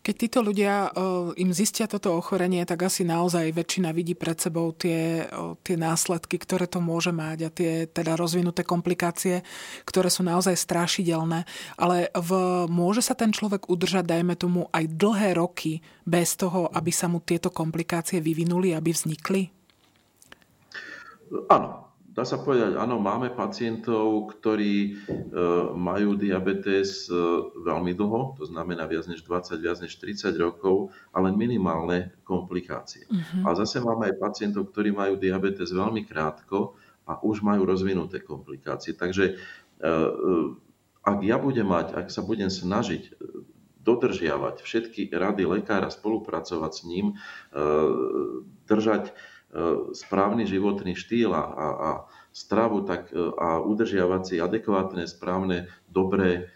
Keď 0.00 0.14
títo 0.16 0.40
ľudia 0.40 0.88
im 1.36 1.52
zistia 1.52 1.84
toto 1.84 2.16
ochorenie, 2.16 2.64
tak 2.64 2.88
asi 2.88 3.04
naozaj 3.04 3.52
väčšina 3.52 3.92
vidí 3.92 4.16
pred 4.16 4.40
sebou 4.40 4.72
tie, 4.72 5.28
tie 5.60 5.76
následky, 5.76 6.40
ktoré 6.40 6.64
to 6.64 6.80
môže 6.80 7.12
mať 7.12 7.38
a 7.44 7.50
tie 7.52 7.84
teda 7.84 8.16
rozvinuté 8.16 8.64
komplikácie, 8.64 9.44
ktoré 9.84 10.08
sú 10.08 10.24
naozaj 10.24 10.56
strašidelné. 10.56 11.44
Ale 11.76 12.08
v, 12.16 12.30
môže 12.72 13.04
sa 13.04 13.12
ten 13.12 13.28
človek 13.28 13.68
udržať, 13.68 14.08
dajme 14.08 14.40
tomu, 14.40 14.72
aj 14.72 14.88
dlhé 14.96 15.36
roky 15.36 15.84
bez 16.08 16.40
toho, 16.40 16.72
aby 16.72 16.88
sa 16.88 17.04
mu 17.04 17.20
tieto 17.20 17.52
komplikácie 17.52 18.24
vyvinuli, 18.24 18.72
aby 18.72 18.96
vznikli? 18.96 19.52
Áno, 21.52 21.89
dá 22.10 22.26
sa 22.26 22.42
povedať, 22.42 22.74
áno, 22.76 22.98
máme 22.98 23.32
pacientov, 23.32 24.34
ktorí 24.36 24.74
e, 24.82 24.90
majú 25.74 26.18
diabetes 26.18 27.06
e, 27.06 27.14
veľmi 27.62 27.94
dlho, 27.94 28.36
to 28.36 28.44
znamená 28.50 28.86
viac 28.90 29.06
než 29.06 29.22
20, 29.22 29.62
viac 29.62 29.78
než 29.80 29.96
30 29.96 30.34
rokov, 30.38 30.90
ale 31.14 31.30
minimálne 31.30 32.14
komplikácie. 32.26 33.06
Uh-huh. 33.06 33.46
A 33.46 33.58
zase 33.58 33.78
máme 33.78 34.10
aj 34.10 34.20
pacientov, 34.20 34.70
ktorí 34.74 34.90
majú 34.90 35.16
diabetes 35.16 35.70
veľmi 35.70 36.04
krátko, 36.06 36.76
a 37.10 37.18
už 37.26 37.42
majú 37.42 37.66
rozvinuté 37.66 38.22
komplikácie. 38.22 38.94
Takže 38.94 39.34
ak 41.02 41.18
ja 41.26 41.36
budem 41.42 41.66
mať, 41.66 41.98
ak 41.98 42.06
sa 42.12 42.22
budem 42.22 42.46
snažiť 42.46 43.18
dodržiavať 43.80 44.60
všetky 44.62 45.10
rady 45.10 45.48
lekára, 45.48 45.90
spolupracovať 45.90 46.72
s 46.72 46.82
ním, 46.86 47.06
držať 48.68 49.10
správny 49.90 50.46
životný 50.46 50.94
štýl 50.94 51.34
a, 51.34 51.42
a 51.42 51.90
stravu 52.30 52.86
tak, 52.86 53.10
a 53.14 53.58
udržiavať 53.58 54.22
si 54.22 54.34
adekvátne, 54.38 55.10
správne, 55.10 55.66
dobré 55.90 56.54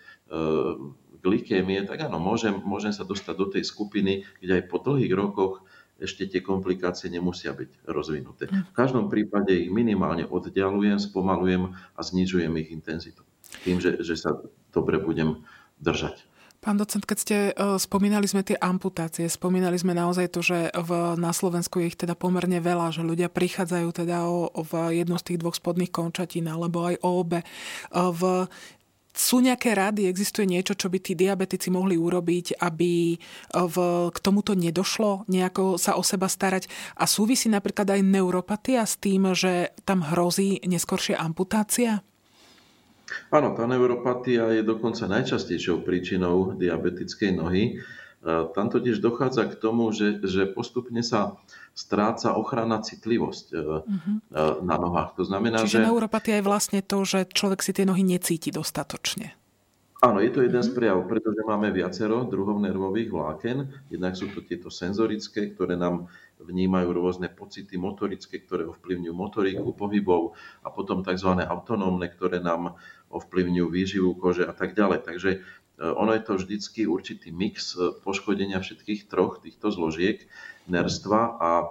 glikémie, 1.24 1.88
tak 1.88 2.06
áno, 2.06 2.20
môžem, 2.20 2.54
môžem 2.62 2.92
sa 2.92 3.02
dostať 3.02 3.34
do 3.34 3.46
tej 3.48 3.64
skupiny, 3.64 4.28
kde 4.38 4.60
aj 4.60 4.64
po 4.68 4.78
dlhých 4.78 5.14
rokoch 5.16 5.64
ešte 5.96 6.26
tie 6.26 6.42
komplikácie 6.44 7.08
nemusia 7.08 7.54
byť 7.54 7.86
rozvinuté. 7.86 8.50
V 8.50 8.74
každom 8.74 9.06
prípade 9.08 9.54
ich 9.54 9.70
minimálne 9.70 10.26
oddialujem, 10.26 10.98
spomalujem 10.98 11.72
a 11.96 12.00
znižujem 12.02 12.52
ich 12.60 12.74
intenzitu. 12.74 13.22
Tým, 13.62 13.78
že, 13.78 14.02
že 14.02 14.18
sa 14.18 14.42
dobre 14.74 14.98
budem 14.98 15.46
držať. 15.78 16.26
Pán 16.64 16.80
docent, 16.80 17.04
keď 17.04 17.18
ste 17.20 17.36
uh, 17.52 17.76
spomínali 17.76 18.24
sme 18.24 18.40
tie 18.40 18.56
amputácie, 18.56 19.28
spomínali 19.28 19.76
sme 19.76 19.92
naozaj 19.92 20.32
to, 20.32 20.40
že 20.40 20.72
v, 20.72 21.12
na 21.20 21.28
Slovensku 21.28 21.76
je 21.76 21.92
ich 21.92 22.00
teda 22.00 22.16
pomerne 22.16 22.56
veľa, 22.56 22.88
že 22.88 23.04
ľudia 23.04 23.28
prichádzajú 23.28 23.88
teda 23.92 24.24
o, 24.24 24.48
o 24.48 24.62
jednu 24.88 25.20
z 25.20 25.24
tých 25.28 25.40
dvoch 25.44 25.52
spodných 25.60 25.92
končatín 25.92 26.48
alebo 26.48 26.88
aj 26.88 27.04
o 27.04 27.20
obe. 27.20 27.44
Uh, 27.92 28.08
v 28.08 28.22
sú 29.14 29.38
nejaké 29.38 29.78
rady, 29.78 30.10
existuje 30.10 30.42
niečo, 30.42 30.74
čo 30.74 30.90
by 30.90 30.98
tí 30.98 31.14
diabetici 31.14 31.70
mohli 31.70 31.94
urobiť, 31.94 32.58
aby 32.58 33.14
e, 33.14 33.18
v, 33.54 33.76
k 34.10 34.18
tomuto 34.18 34.58
nedošlo, 34.58 35.30
nejako 35.30 35.78
sa 35.78 35.94
o 35.94 36.02
seba 36.02 36.26
starať? 36.26 36.66
A 36.98 37.06
súvisí 37.06 37.46
napríklad 37.46 37.94
aj 37.94 38.02
neuropatia 38.02 38.82
s 38.82 38.98
tým, 38.98 39.30
že 39.30 39.70
tam 39.86 40.02
hrozí 40.02 40.58
neskoršia 40.66 41.22
amputácia? 41.22 42.02
Áno, 43.28 43.52
tá 43.52 43.68
neuropatia 43.68 44.48
je 44.56 44.62
dokonca 44.64 45.04
najčastejšou 45.08 45.84
príčinou 45.84 46.56
diabetickej 46.56 47.30
nohy. 47.36 47.62
E, 47.64 47.72
tam 48.56 48.72
totiž 48.72 49.00
dochádza 49.00 49.52
k 49.52 49.60
tomu, 49.60 49.92
že, 49.92 50.24
že 50.24 50.48
postupne 50.48 51.04
sa 51.04 51.36
stráca 51.74 52.38
ochrana 52.38 52.80
citlivosť 52.80 53.46
uh-huh. 53.50 54.62
na 54.62 54.76
nohách. 54.78 55.18
To 55.18 55.26
znamená, 55.26 55.66
Čiže 55.66 55.82
že... 55.82 55.86
neuropatia 55.90 56.38
je 56.38 56.44
vlastne 56.46 56.80
to, 56.86 57.02
že 57.02 57.26
človek 57.28 57.60
si 57.66 57.74
tie 57.74 57.82
nohy 57.82 58.06
necíti 58.06 58.54
dostatočne. 58.54 59.34
Áno, 60.04 60.20
je 60.20 60.28
to 60.28 60.44
jeden 60.44 60.60
z 60.60 60.68
prejavov, 60.76 61.08
pretože 61.08 61.40
máme 61.48 61.72
viacero 61.72 62.28
druhov 62.28 62.60
nervových 62.60 63.08
vláken. 63.08 63.88
Jednak 63.88 64.12
sú 64.12 64.28
to 64.36 64.44
tieto 64.44 64.68
senzorické, 64.68 65.56
ktoré 65.56 65.80
nám 65.80 66.12
vnímajú 66.40 66.88
rôzne 66.90 67.30
pocity 67.30 67.78
motorické, 67.78 68.42
ktoré 68.42 68.66
ovplyvňujú 68.68 69.14
motoriku 69.14 69.70
pohybov 69.74 70.34
a 70.66 70.68
potom 70.72 71.06
tzv. 71.06 71.40
autonómne, 71.44 72.06
ktoré 72.10 72.42
nám 72.42 72.78
ovplyvňujú 73.12 73.66
výživu 73.70 74.10
kože 74.18 74.44
a 74.46 74.54
tak 74.56 74.74
ďalej. 74.74 75.06
Takže 75.06 75.30
e, 75.34 75.38
ono 75.80 76.12
je 76.16 76.22
to 76.26 76.32
vždycky 76.40 76.80
určitý 76.90 77.30
mix 77.30 77.78
poškodenia 78.02 78.58
všetkých 78.58 79.06
troch 79.06 79.38
týchto 79.40 79.70
zložiek 79.70 80.26
nerstva 80.66 81.20
a 81.38 81.50
e, 81.60 81.66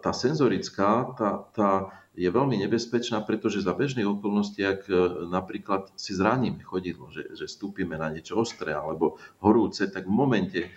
tá 0.00 0.12
senzorická, 0.16 1.12
tá, 1.18 1.30
tá 1.52 1.70
je 2.14 2.30
veľmi 2.30 2.54
nebezpečná, 2.62 3.26
pretože 3.26 3.66
za 3.66 3.74
bežných 3.74 4.06
okolností, 4.06 4.62
ak 4.62 4.86
e, 4.86 4.94
napríklad 5.26 5.90
si 5.98 6.14
zraníme 6.14 6.62
chodidlo, 6.62 7.10
že, 7.10 7.34
že 7.34 7.50
stúpime 7.50 7.98
na 7.98 8.06
niečo 8.06 8.38
ostré 8.38 8.70
alebo 8.70 9.18
horúce, 9.42 9.90
tak 9.90 10.06
v 10.06 10.14
momente 10.14 10.60
e, 10.62 10.70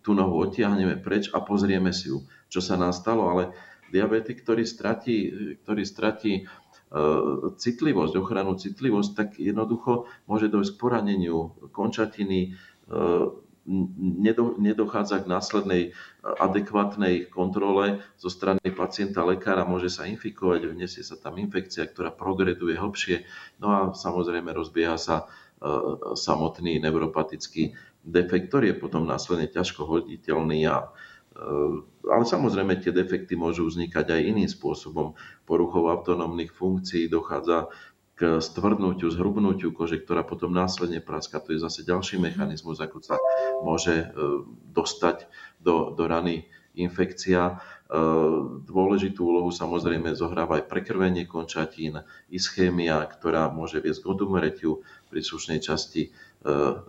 tú 0.00 0.10
nohu 0.14 0.46
odtiahneme 0.46 0.98
preč 1.02 1.30
a 1.34 1.42
pozrieme 1.42 1.90
si 1.90 2.10
ju, 2.10 2.22
čo 2.46 2.62
sa 2.62 2.78
nám 2.78 2.94
stalo, 2.94 3.26
ale 3.30 3.50
diabetik, 3.90 4.46
ktorý 4.46 4.62
stratí, 4.62 5.30
ktorý 5.66 5.82
stratí 5.82 6.46
citlivosť, 7.58 8.14
ochranu 8.18 8.58
citlivosť, 8.58 9.10
tak 9.14 9.28
jednoducho 9.38 10.10
môže 10.26 10.50
dojsť 10.50 10.74
k 10.74 10.80
poraneniu 10.82 11.54
končatiny, 11.70 12.58
nedochádza 14.58 15.22
k 15.22 15.30
následnej 15.30 15.82
adekvátnej 16.24 17.30
kontrole 17.30 18.02
zo 18.18 18.26
strany 18.32 18.58
pacienta, 18.74 19.22
lekára, 19.22 19.68
môže 19.68 19.92
sa 19.92 20.08
infikovať, 20.10 20.74
vnesie 20.74 21.06
sa 21.06 21.14
tam 21.14 21.38
infekcia, 21.38 21.86
ktorá 21.86 22.10
progreduje 22.10 22.74
hlbšie, 22.74 23.22
no 23.62 23.70
a 23.70 23.80
samozrejme 23.94 24.50
rozbieha 24.50 24.96
sa 24.98 25.22
e, 25.22 25.24
samotný 26.16 26.82
neuropatický 26.82 27.76
defekt, 28.04 28.48
ktorý 28.48 28.74
je 28.74 28.80
potom 28.80 29.04
následne 29.04 29.48
ťažko 29.48 29.84
hoditeľný 29.84 30.66
a 30.68 30.88
e, 31.36 31.44
ale 32.08 32.24
samozrejme 32.24 32.80
tie 32.80 32.90
defekty 32.90 33.36
môžu 33.36 33.68
vznikať 33.68 34.06
aj 34.16 34.20
iným 34.24 34.50
spôsobom. 34.50 35.14
Poruchou 35.44 35.92
autonómnych 35.92 36.50
funkcií 36.56 37.12
dochádza 37.12 37.68
k 38.20 38.36
stvrdnutiu, 38.36 39.08
zhrubnutiu 39.08 39.72
kože, 39.72 39.96
ktorá 39.96 40.20
potom 40.20 40.52
následne 40.52 41.00
praská. 41.00 41.40
To 41.40 41.56
je 41.56 41.64
zase 41.64 41.88
ďalší 41.88 42.20
mechanizmus, 42.20 42.76
ako 42.76 43.00
sa 43.00 43.16
môže 43.64 43.96
e, 43.96 44.06
dostať 44.76 45.24
do, 45.56 45.96
do 45.96 46.04
rany 46.04 46.44
infekcia. 46.76 47.40
E, 47.48 47.54
dôležitú 48.68 49.24
úlohu 49.24 49.48
samozrejme 49.48 50.12
zohráva 50.12 50.60
aj 50.60 50.68
prekrvenie 50.68 51.24
končatín, 51.24 52.04
ischémia, 52.28 53.00
ktorá 53.08 53.48
môže 53.48 53.80
viesť 53.80 54.04
k 54.04 54.10
odumeretiu 54.12 54.84
príslušnej 55.08 55.64
časti 55.64 56.12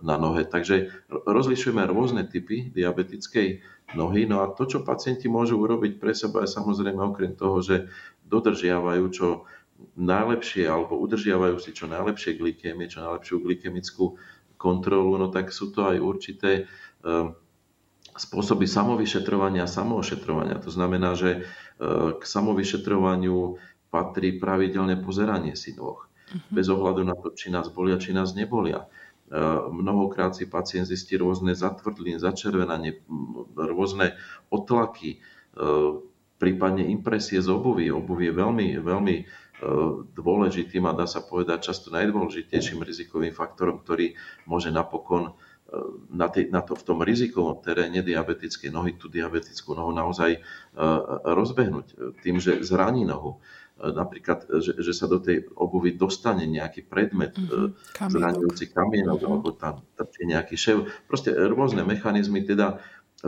na 0.00 0.16
nohe. 0.16 0.48
Takže 0.48 0.88
rozlišujeme 1.12 1.84
rôzne 1.84 2.24
typy 2.24 2.72
diabetickej 2.72 3.60
nohy. 3.92 4.24
No 4.24 4.40
a 4.40 4.48
to, 4.48 4.64
čo 4.64 4.80
pacienti 4.80 5.28
môžu 5.28 5.60
urobiť 5.60 6.00
pre 6.00 6.16
seba, 6.16 6.44
je 6.44 6.56
samozrejme 6.56 7.00
okrem 7.00 7.36
toho, 7.36 7.60
že 7.60 7.92
dodržiavajú 8.24 9.04
čo 9.12 9.44
najlepšie 9.98 10.64
alebo 10.64 10.96
udržiavajú 11.04 11.56
si 11.58 11.74
čo 11.74 11.90
najlepšie 11.90 12.38
glykémie, 12.38 12.88
čo 12.88 13.02
najlepšiu 13.02 13.42
glykemickú 13.42 14.16
kontrolu, 14.56 15.18
no 15.18 15.26
tak 15.28 15.50
sú 15.50 15.74
to 15.74 15.90
aj 15.90 15.98
určité 15.98 16.50
ehm, 17.02 17.34
spôsoby 18.14 18.70
samovyšetrovania 18.70 19.66
a 19.66 19.70
samoošetrovania. 19.70 20.62
To 20.62 20.70
znamená, 20.70 21.18
že 21.18 21.42
ehm, 21.42 22.16
k 22.16 22.22
samovyšetrovaniu 22.22 23.58
patrí 23.90 24.38
pravidelné 24.38 25.02
pozeranie 25.02 25.58
si 25.58 25.74
nôh. 25.74 25.98
Uh-huh. 26.32 26.52
Bez 26.54 26.70
ohľadu 26.72 27.02
na 27.04 27.12
to, 27.18 27.34
či 27.34 27.52
nás 27.52 27.68
bolia, 27.68 28.00
či 28.00 28.14
nás 28.16 28.32
nebolia. 28.32 28.88
Ehm, 29.32 29.72
mnohokrát 29.72 30.36
si 30.36 30.44
pacient 30.44 30.84
zistí 30.84 31.16
rôzne 31.16 31.56
zatvrdliny, 31.56 32.20
začervenanie, 32.20 33.00
rôzne 33.56 34.12
otlaky, 34.52 35.24
prípadne 36.36 36.88
impresie 36.88 37.40
z 37.40 37.48
obuvy. 37.48 37.92
Obuvy 37.92 38.32
je 38.32 38.34
veľmi, 38.34 38.68
veľmi 38.80 39.16
dôležitým 40.16 40.82
a 40.88 40.96
dá 40.96 41.06
sa 41.06 41.22
povedať 41.22 41.70
často 41.70 41.94
najdôležitejším 41.94 42.82
rizikovým 42.82 43.30
faktorom, 43.30 43.78
ktorý 43.78 44.16
môže 44.48 44.74
napokon 44.74 45.38
na, 46.12 46.28
tej, 46.28 46.52
na 46.52 46.60
to, 46.60 46.76
v 46.76 46.84
tom 46.84 46.98
rizikovom 47.00 47.62
teréne 47.64 48.04
diabetickej 48.04 48.68
nohy 48.68 48.98
tú 48.98 49.08
diabetickú 49.08 49.72
nohu 49.72 49.94
naozaj 49.94 50.42
rozbehnúť 51.24 52.20
tým, 52.20 52.36
že 52.42 52.60
zraní 52.60 53.08
nohu. 53.08 53.40
E, 53.82 53.90
napríklad, 53.90 54.46
že, 54.62 54.78
že 54.78 54.92
sa 54.94 55.10
do 55.10 55.18
tej 55.18 55.50
obuvy 55.58 55.98
dostane 55.98 56.46
nejaký 56.46 56.86
predmet, 56.86 57.34
mm-hmm. 57.34 58.06
zraňujúci 58.06 58.70
kamienok, 58.70 59.18
mm-hmm. 59.18 59.34
alebo 59.34 59.48
tam 59.58 59.82
trčí 59.98 60.22
nejaký 60.30 60.54
šev. 60.54 60.86
Proste 61.10 61.34
rôzne 61.34 61.82
mechanizmy, 61.82 62.46
teda 62.46 62.78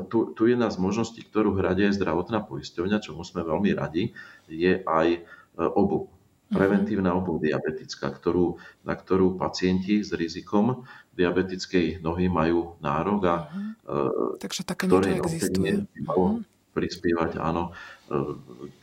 tu, 0.06 0.30
tu 0.30 0.46
jedna 0.46 0.70
z 0.70 0.78
možností, 0.78 1.26
ktorú 1.26 1.58
hradia 1.58 1.90
aj 1.90 1.98
zdravotná 1.98 2.46
poisťovňa, 2.46 3.02
čomu 3.02 3.26
sme 3.26 3.42
veľmi 3.42 3.74
radi, 3.74 4.14
je 4.46 4.82
aj 4.82 5.26
obu 5.54 6.10
preventívna 6.50 7.16
obuv 7.16 7.40
diabetická, 7.42 8.12
ktorú, 8.12 8.60
na 8.84 8.94
ktorú 8.94 9.34
pacienti 9.40 10.04
s 10.04 10.12
rizikom 10.14 10.86
diabetickej 11.16 12.04
nohy 12.04 12.30
majú 12.30 12.78
nárok 12.82 13.20
a 13.26 13.36
uh-huh. 13.48 14.38
Takže 14.38 14.62
také 14.66 14.86
ktoré 14.86 15.18
existuje. 15.18 15.88
Uh-huh. 16.04 16.42
Prispievať 16.74 17.38
áno, 17.38 17.70
e, 17.70 17.72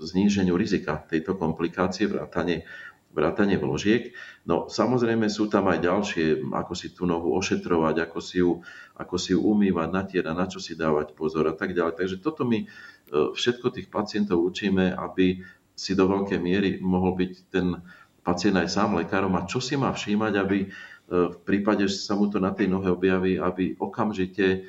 zníženiu 0.00 0.56
rizika 0.56 0.96
tejto 0.96 1.36
komplikácie, 1.36 2.08
vrátane, 2.08 2.64
vrátane 3.12 3.58
vložiek. 3.60 4.14
No 4.48 4.70
samozrejme 4.70 5.28
sú 5.28 5.50
tam 5.50 5.68
aj 5.68 5.78
ďalšie, 5.84 6.26
ako 6.54 6.72
si 6.72 6.94
tú 6.94 7.04
nohu 7.04 7.36
ošetrovať, 7.36 8.08
ako 8.08 8.18
si 8.22 8.40
ju, 8.40 8.62
ako 8.96 9.16
si 9.20 9.36
ju 9.36 9.40
umývať, 9.42 9.88
natierať, 9.92 10.34
na 10.34 10.46
čo 10.48 10.62
si 10.62 10.78
dávať 10.78 11.12
pozor 11.12 11.50
a 11.50 11.54
tak 11.54 11.76
ďalej. 11.76 11.98
Takže 11.98 12.16
toto 12.22 12.48
my 12.48 12.64
e, 12.64 12.66
všetko 13.10 13.74
tých 13.74 13.92
pacientov 13.92 14.40
učíme, 14.40 14.94
aby 14.96 15.42
si 15.76 15.92
do 15.96 16.08
veľkej 16.08 16.40
miery 16.40 16.70
mohol 16.80 17.16
byť 17.16 17.32
ten 17.48 17.80
pacient 18.20 18.56
aj 18.60 18.68
sám 18.68 19.00
lekárom 19.00 19.32
a 19.36 19.48
čo 19.48 19.64
si 19.64 19.80
má 19.80 19.90
všímať, 19.92 20.32
aby 20.36 20.58
e, 20.64 20.68
v 21.08 21.38
prípade, 21.44 21.88
že 21.88 22.00
sa 22.00 22.16
mu 22.16 22.28
to 22.28 22.38
na 22.38 22.52
tej 22.52 22.68
nohe 22.68 22.88
objaví, 22.92 23.40
aby 23.40 23.76
okamžite 23.80 24.68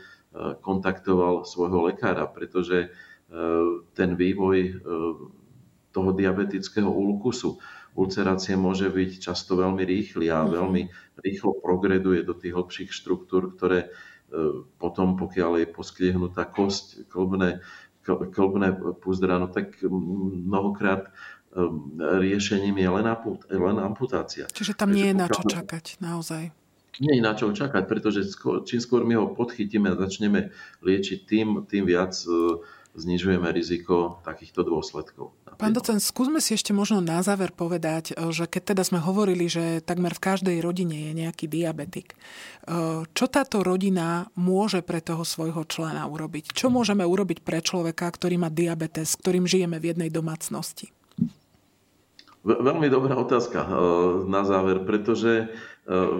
kontaktoval 0.63 1.43
svojho 1.43 1.91
lekára, 1.91 2.23
pretože 2.23 2.87
e, 2.87 2.89
ten 3.91 4.15
vývoj 4.15 4.79
toho 5.91 6.09
diabetického 6.15 6.87
ulkusu, 6.87 7.59
ulcerácie 7.99 8.55
môže 8.55 8.87
byť 8.87 9.19
často 9.19 9.59
veľmi 9.59 9.83
rýchly 9.83 10.31
a 10.31 10.47
mhm. 10.47 10.49
veľmi 10.55 10.81
rýchlo 11.19 11.59
progreduje 11.59 12.23
do 12.23 12.31
tých 12.31 12.55
hlbších 12.55 12.91
štruktúr, 12.95 13.51
ktoré 13.59 13.91
potom, 14.79 15.19
pokiaľ 15.19 15.59
je 15.59 15.67
poskliehnutá 15.67 16.47
kosť, 16.47 17.11
klbné 17.11 17.59
klbné 18.07 18.97
púzdra, 18.97 19.37
no 19.37 19.47
tak 19.47 19.77
mnohokrát 19.83 21.13
riešením 21.99 22.79
je 22.79 22.89
len 22.89 23.77
amputácia. 23.83 24.47
Čiže 24.49 24.73
tam 24.73 24.95
nie 24.95 25.11
je 25.11 25.15
na 25.15 25.27
čo 25.27 25.43
čakať, 25.43 25.99
naozaj. 25.99 26.55
Nie 26.99 27.15
je 27.15 27.23
na 27.23 27.31
čo 27.37 27.55
čakať, 27.55 27.87
pretože 27.87 28.27
skôr, 28.27 28.67
čím 28.67 28.83
skôr 28.83 29.07
my 29.07 29.15
ho 29.15 29.31
podchytíme 29.31 29.87
a 29.87 29.99
začneme 29.99 30.51
liečiť, 30.83 31.19
tým, 31.23 31.63
tým 31.63 31.87
viac 31.87 32.11
znižujeme 32.95 33.47
riziko 33.51 34.19
takýchto 34.27 34.67
dôsledkov. 34.67 35.31
Pán 35.55 35.77
docent, 35.77 36.01
skúsme 36.01 36.41
si 36.41 36.57
ešte 36.57 36.73
možno 36.73 36.99
na 36.99 37.21
záver 37.21 37.53
povedať, 37.53 38.17
e, 38.17 38.33
že 38.33 38.49
keď 38.49 38.73
teda 38.73 38.83
sme 38.83 38.99
hovorili, 38.99 39.45
že 39.45 39.79
takmer 39.85 40.17
v 40.17 40.23
každej 40.25 40.57
rodine 40.59 41.11
je 41.11 41.11
nejaký 41.13 41.45
diabetik, 41.45 42.15
e, 42.15 42.17
čo 43.05 43.25
táto 43.29 43.61
rodina 43.61 44.27
môže 44.33 44.81
pre 44.81 44.99
toho 44.99 45.21
svojho 45.21 45.63
člena 45.69 46.09
urobiť? 46.09 46.51
Čo 46.51 46.73
môžeme 46.73 47.05
urobiť 47.05 47.45
pre 47.45 47.61
človeka, 47.61 48.09
ktorý 48.09 48.41
má 48.41 48.49
diabetes, 48.49 49.13
s 49.13 49.19
ktorým 49.21 49.45
žijeme 49.45 49.77
v 49.77 49.93
jednej 49.95 50.09
domácnosti? 50.09 50.89
Veľmi 52.41 52.89
dobrá 52.89 53.13
otázka 53.21 53.59
e, 53.61 53.69
na 54.25 54.41
záver, 54.41 54.81
pretože 54.81 55.53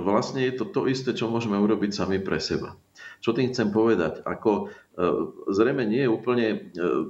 vlastne 0.04 0.41
je 0.41 0.54
to 0.58 0.65
to 0.69 0.89
isté, 0.89 1.13
čo 1.13 1.30
môžeme 1.30 1.58
urobiť 1.58 1.93
sami 1.93 2.17
pre 2.17 2.41
seba. 2.41 2.74
Čo 3.21 3.38
tým 3.38 3.54
chcem 3.54 3.69
povedať? 3.69 4.26
Ako, 4.26 4.74
e, 4.97 5.06
zrejme 5.54 5.86
nie 5.86 6.02
je 6.06 6.10
úplne 6.10 6.47
e, 6.50 6.58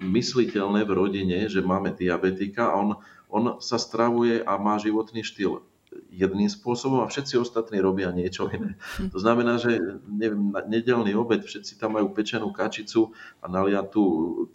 mysliteľné 0.04 0.84
v 0.84 0.92
rodine, 0.92 1.48
že 1.48 1.64
máme 1.64 1.96
diabetika 1.96 2.68
a 2.68 2.76
on, 2.76 2.90
on 3.32 3.64
sa 3.64 3.80
stravuje 3.80 4.44
a 4.44 4.60
má 4.60 4.76
životný 4.76 5.24
štýl 5.24 5.64
jedným 6.12 6.48
spôsobom 6.48 7.04
a 7.04 7.12
všetci 7.12 7.40
ostatní 7.40 7.80
robia 7.80 8.12
niečo 8.16 8.48
iné. 8.48 8.80
To 9.12 9.20
znamená, 9.20 9.60
že 9.60 9.80
neviem, 10.08 10.52
nedelný 10.68 11.16
obed, 11.16 11.44
všetci 11.44 11.76
tam 11.80 12.00
majú 12.00 12.16
pečenú 12.16 12.52
kačicu 12.52 13.12
a 13.44 13.52
naliatú 13.52 14.04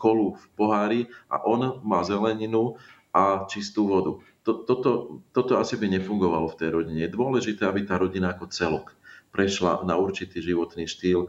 kolu 0.01 0.37
v 0.37 0.45
pohári 0.57 1.01
a 1.29 1.45
on 1.45 1.81
má 1.85 2.01
zeleninu 2.05 2.81
a 3.13 3.45
čistú 3.49 3.89
vodu. 3.89 4.21
Toto, 4.47 5.19
toto 5.35 5.53
asi 5.59 5.75
by 5.75 5.91
nefungovalo 5.99 6.55
v 6.55 6.59
tej 6.63 6.71
rodine. 6.71 7.03
Je 7.03 7.17
dôležité, 7.19 7.67
aby 7.67 7.83
tá 7.83 7.99
rodina 7.99 8.31
ako 8.31 8.47
celok 8.47 8.95
prešla 9.35 9.83
na 9.83 9.99
určitý 9.99 10.39
životný 10.39 10.87
štýl, 10.87 11.27
e, 11.27 11.29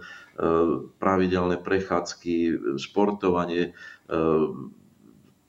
pravidelné 1.02 1.58
prechádzky, 1.58 2.56
športovanie, 2.78 3.74
e, 3.74 4.20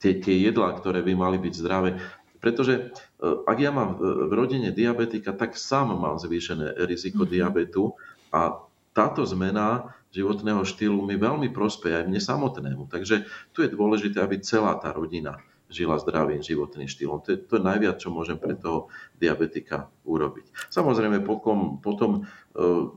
tie, 0.01 0.13
tie 0.17 0.35
jedlá, 0.49 0.73
ktoré 0.75 1.05
by 1.05 1.13
mali 1.13 1.37
byť 1.37 1.53
zdravé. 1.53 2.01
Pretože 2.41 2.73
e, 2.75 2.81
ak 3.23 3.57
ja 3.61 3.69
mám 3.69 4.01
v 4.01 4.31
rodine 4.33 4.73
diabetika, 4.73 5.31
tak 5.37 5.53
sám 5.53 5.93
mám 5.93 6.17
zvýšené 6.17 6.83
riziko 6.89 7.23
mm-hmm. 7.23 7.35
diabetu 7.37 7.93
a 8.33 8.65
táto 8.97 9.23
zmena 9.23 9.93
životného 10.09 10.65
štýlu 10.65 11.05
mi 11.05 11.15
veľmi 11.15 11.53
prospeje 11.53 12.01
aj 12.01 12.05
mne 12.09 12.17
samotnému. 12.17 12.89
Takže 12.89 13.29
tu 13.53 13.61
je 13.61 13.69
dôležité, 13.69 14.19
aby 14.19 14.41
celá 14.41 14.73
tá 14.81 14.89
rodina 14.89 15.37
žila 15.69 16.01
zdravým 16.01 16.41
životným 16.41 16.89
štýlom. 16.89 17.21
To 17.23 17.33
je, 17.33 17.37
to 17.37 17.61
je 17.61 17.63
najviac, 17.63 18.01
čo 18.01 18.09
môžem 18.09 18.41
pre 18.41 18.57
toho 18.57 18.89
diabetika 19.21 19.93
urobiť. 20.03 20.49
Samozrejme, 20.73 21.21
potom, 21.21 21.77
potom 21.77 22.25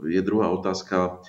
je 0.09 0.21
druhá 0.25 0.49
otázka, 0.49 1.21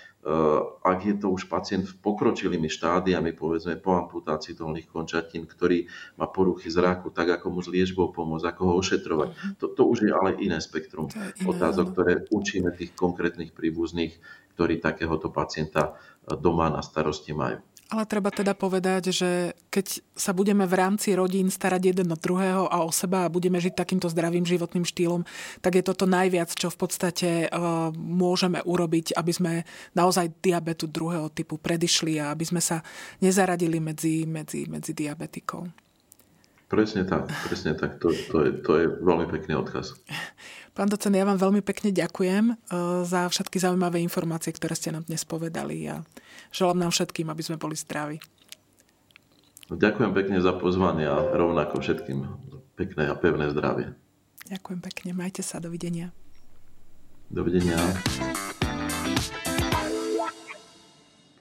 ak 0.87 0.99
je 1.03 1.15
to 1.19 1.35
už 1.35 1.51
pacient 1.51 1.83
v 1.83 1.99
pokročilými 1.99 2.71
štádiami, 2.71 3.35
povedzme 3.35 3.75
po 3.75 3.99
amputácii 3.99 4.55
dolných 4.55 4.87
končatín, 4.87 5.43
ktorý 5.43 5.91
má 6.15 6.31
poruchy 6.31 6.71
zraku, 6.71 7.11
tak 7.11 7.35
ako 7.35 7.51
mu 7.51 7.59
s 7.59 7.67
liežbou 7.67 8.15
pomôcť, 8.15 8.47
ako 8.47 8.61
ho 8.63 8.73
ošetrovať. 8.79 9.29
Uh-huh. 9.35 9.53
To, 9.59 9.65
to 9.75 9.83
už 9.83 10.07
je 10.07 10.11
ale 10.15 10.39
iné 10.39 10.63
spektrum 10.63 11.11
iné, 11.11 11.35
otázok, 11.43 11.91
ktoré 11.91 12.23
učíme 12.31 12.71
tých 12.71 12.95
konkrétnych 12.95 13.51
príbuzných, 13.51 14.15
ktorí 14.55 14.79
takéhoto 14.79 15.27
pacienta 15.27 15.99
doma 16.23 16.71
na 16.71 16.79
starosti 16.79 17.35
majú. 17.35 17.59
Ale 17.91 18.07
treba 18.09 18.31
teda 18.31 18.55
povedať, 18.55 19.11
že 19.11 19.53
keď 19.67 20.01
sa 20.15 20.31
budeme 20.31 20.63
v 20.63 20.77
rámci 20.79 21.13
rodín 21.13 21.51
starať 21.51 21.93
jeden 21.93 22.09
od 22.09 22.17
druhého 22.17 22.65
a 22.71 22.81
o 22.81 22.89
seba 22.89 23.27
a 23.27 23.33
budeme 23.33 23.59
žiť 23.59 23.75
takýmto 23.75 24.07
zdravým 24.07 24.47
životným 24.47 24.87
štýlom, 24.87 25.27
tak 25.59 25.77
je 25.77 25.83
toto 25.83 26.07
najviac, 26.07 26.49
čo 26.55 26.71
v 26.71 26.77
podstate 26.79 27.29
uh, 27.51 27.91
môžeme 27.93 28.63
urobiť, 28.63 29.13
aby 29.13 29.31
sme 29.35 29.53
naozaj 29.93 30.31
diabetu 30.41 30.87
druhého 30.89 31.29
typu 31.29 31.59
predišli 31.59 32.17
a 32.23 32.31
aby 32.31 32.47
sme 32.47 32.63
sa 32.63 32.81
nezaradili 33.19 33.77
medzi, 33.83 34.25
medzi, 34.25 34.65
medzi 34.65 34.95
diabetikov. 34.95 35.69
Presne 36.73 37.05
tak, 37.05 37.29
presne 37.45 37.77
tak. 37.77 38.01
To, 38.01 38.09
to, 38.09 38.37
je, 38.41 38.51
to 38.65 38.71
je 38.81 38.85
veľmi 38.89 39.29
pekný 39.29 39.53
odkaz. 39.61 39.93
Pán 40.73 40.89
docen, 40.89 41.13
ja 41.13 41.21
vám 41.21 41.37
veľmi 41.37 41.61
pekne 41.61 41.93
ďakujem 41.93 42.49
e, 42.49 42.53
za 43.05 43.29
všetky 43.29 43.61
zaujímavé 43.61 44.01
informácie, 44.01 44.49
ktoré 44.49 44.73
ste 44.73 44.89
nám 44.89 45.05
dnes 45.05 45.21
povedali 45.21 45.85
a 45.85 46.01
želám 46.53 46.77
nám 46.77 46.91
všetkým, 46.93 47.27
aby 47.33 47.41
sme 47.41 47.57
boli 47.57 47.73
zdraví. 47.73 48.21
Ďakujem 49.73 50.11
pekne 50.13 50.37
za 50.39 50.53
pozvanie 50.53 51.09
a 51.09 51.33
rovnako 51.33 51.81
všetkým 51.81 52.29
pekné 52.77 53.09
a 53.09 53.15
pevné 53.17 53.49
zdravie. 53.49 53.97
Ďakujem 54.47 54.79
pekne, 54.85 55.09
majte 55.17 55.41
sa, 55.41 55.57
dovidenia. 55.57 56.13
Dovidenia. 57.33 57.79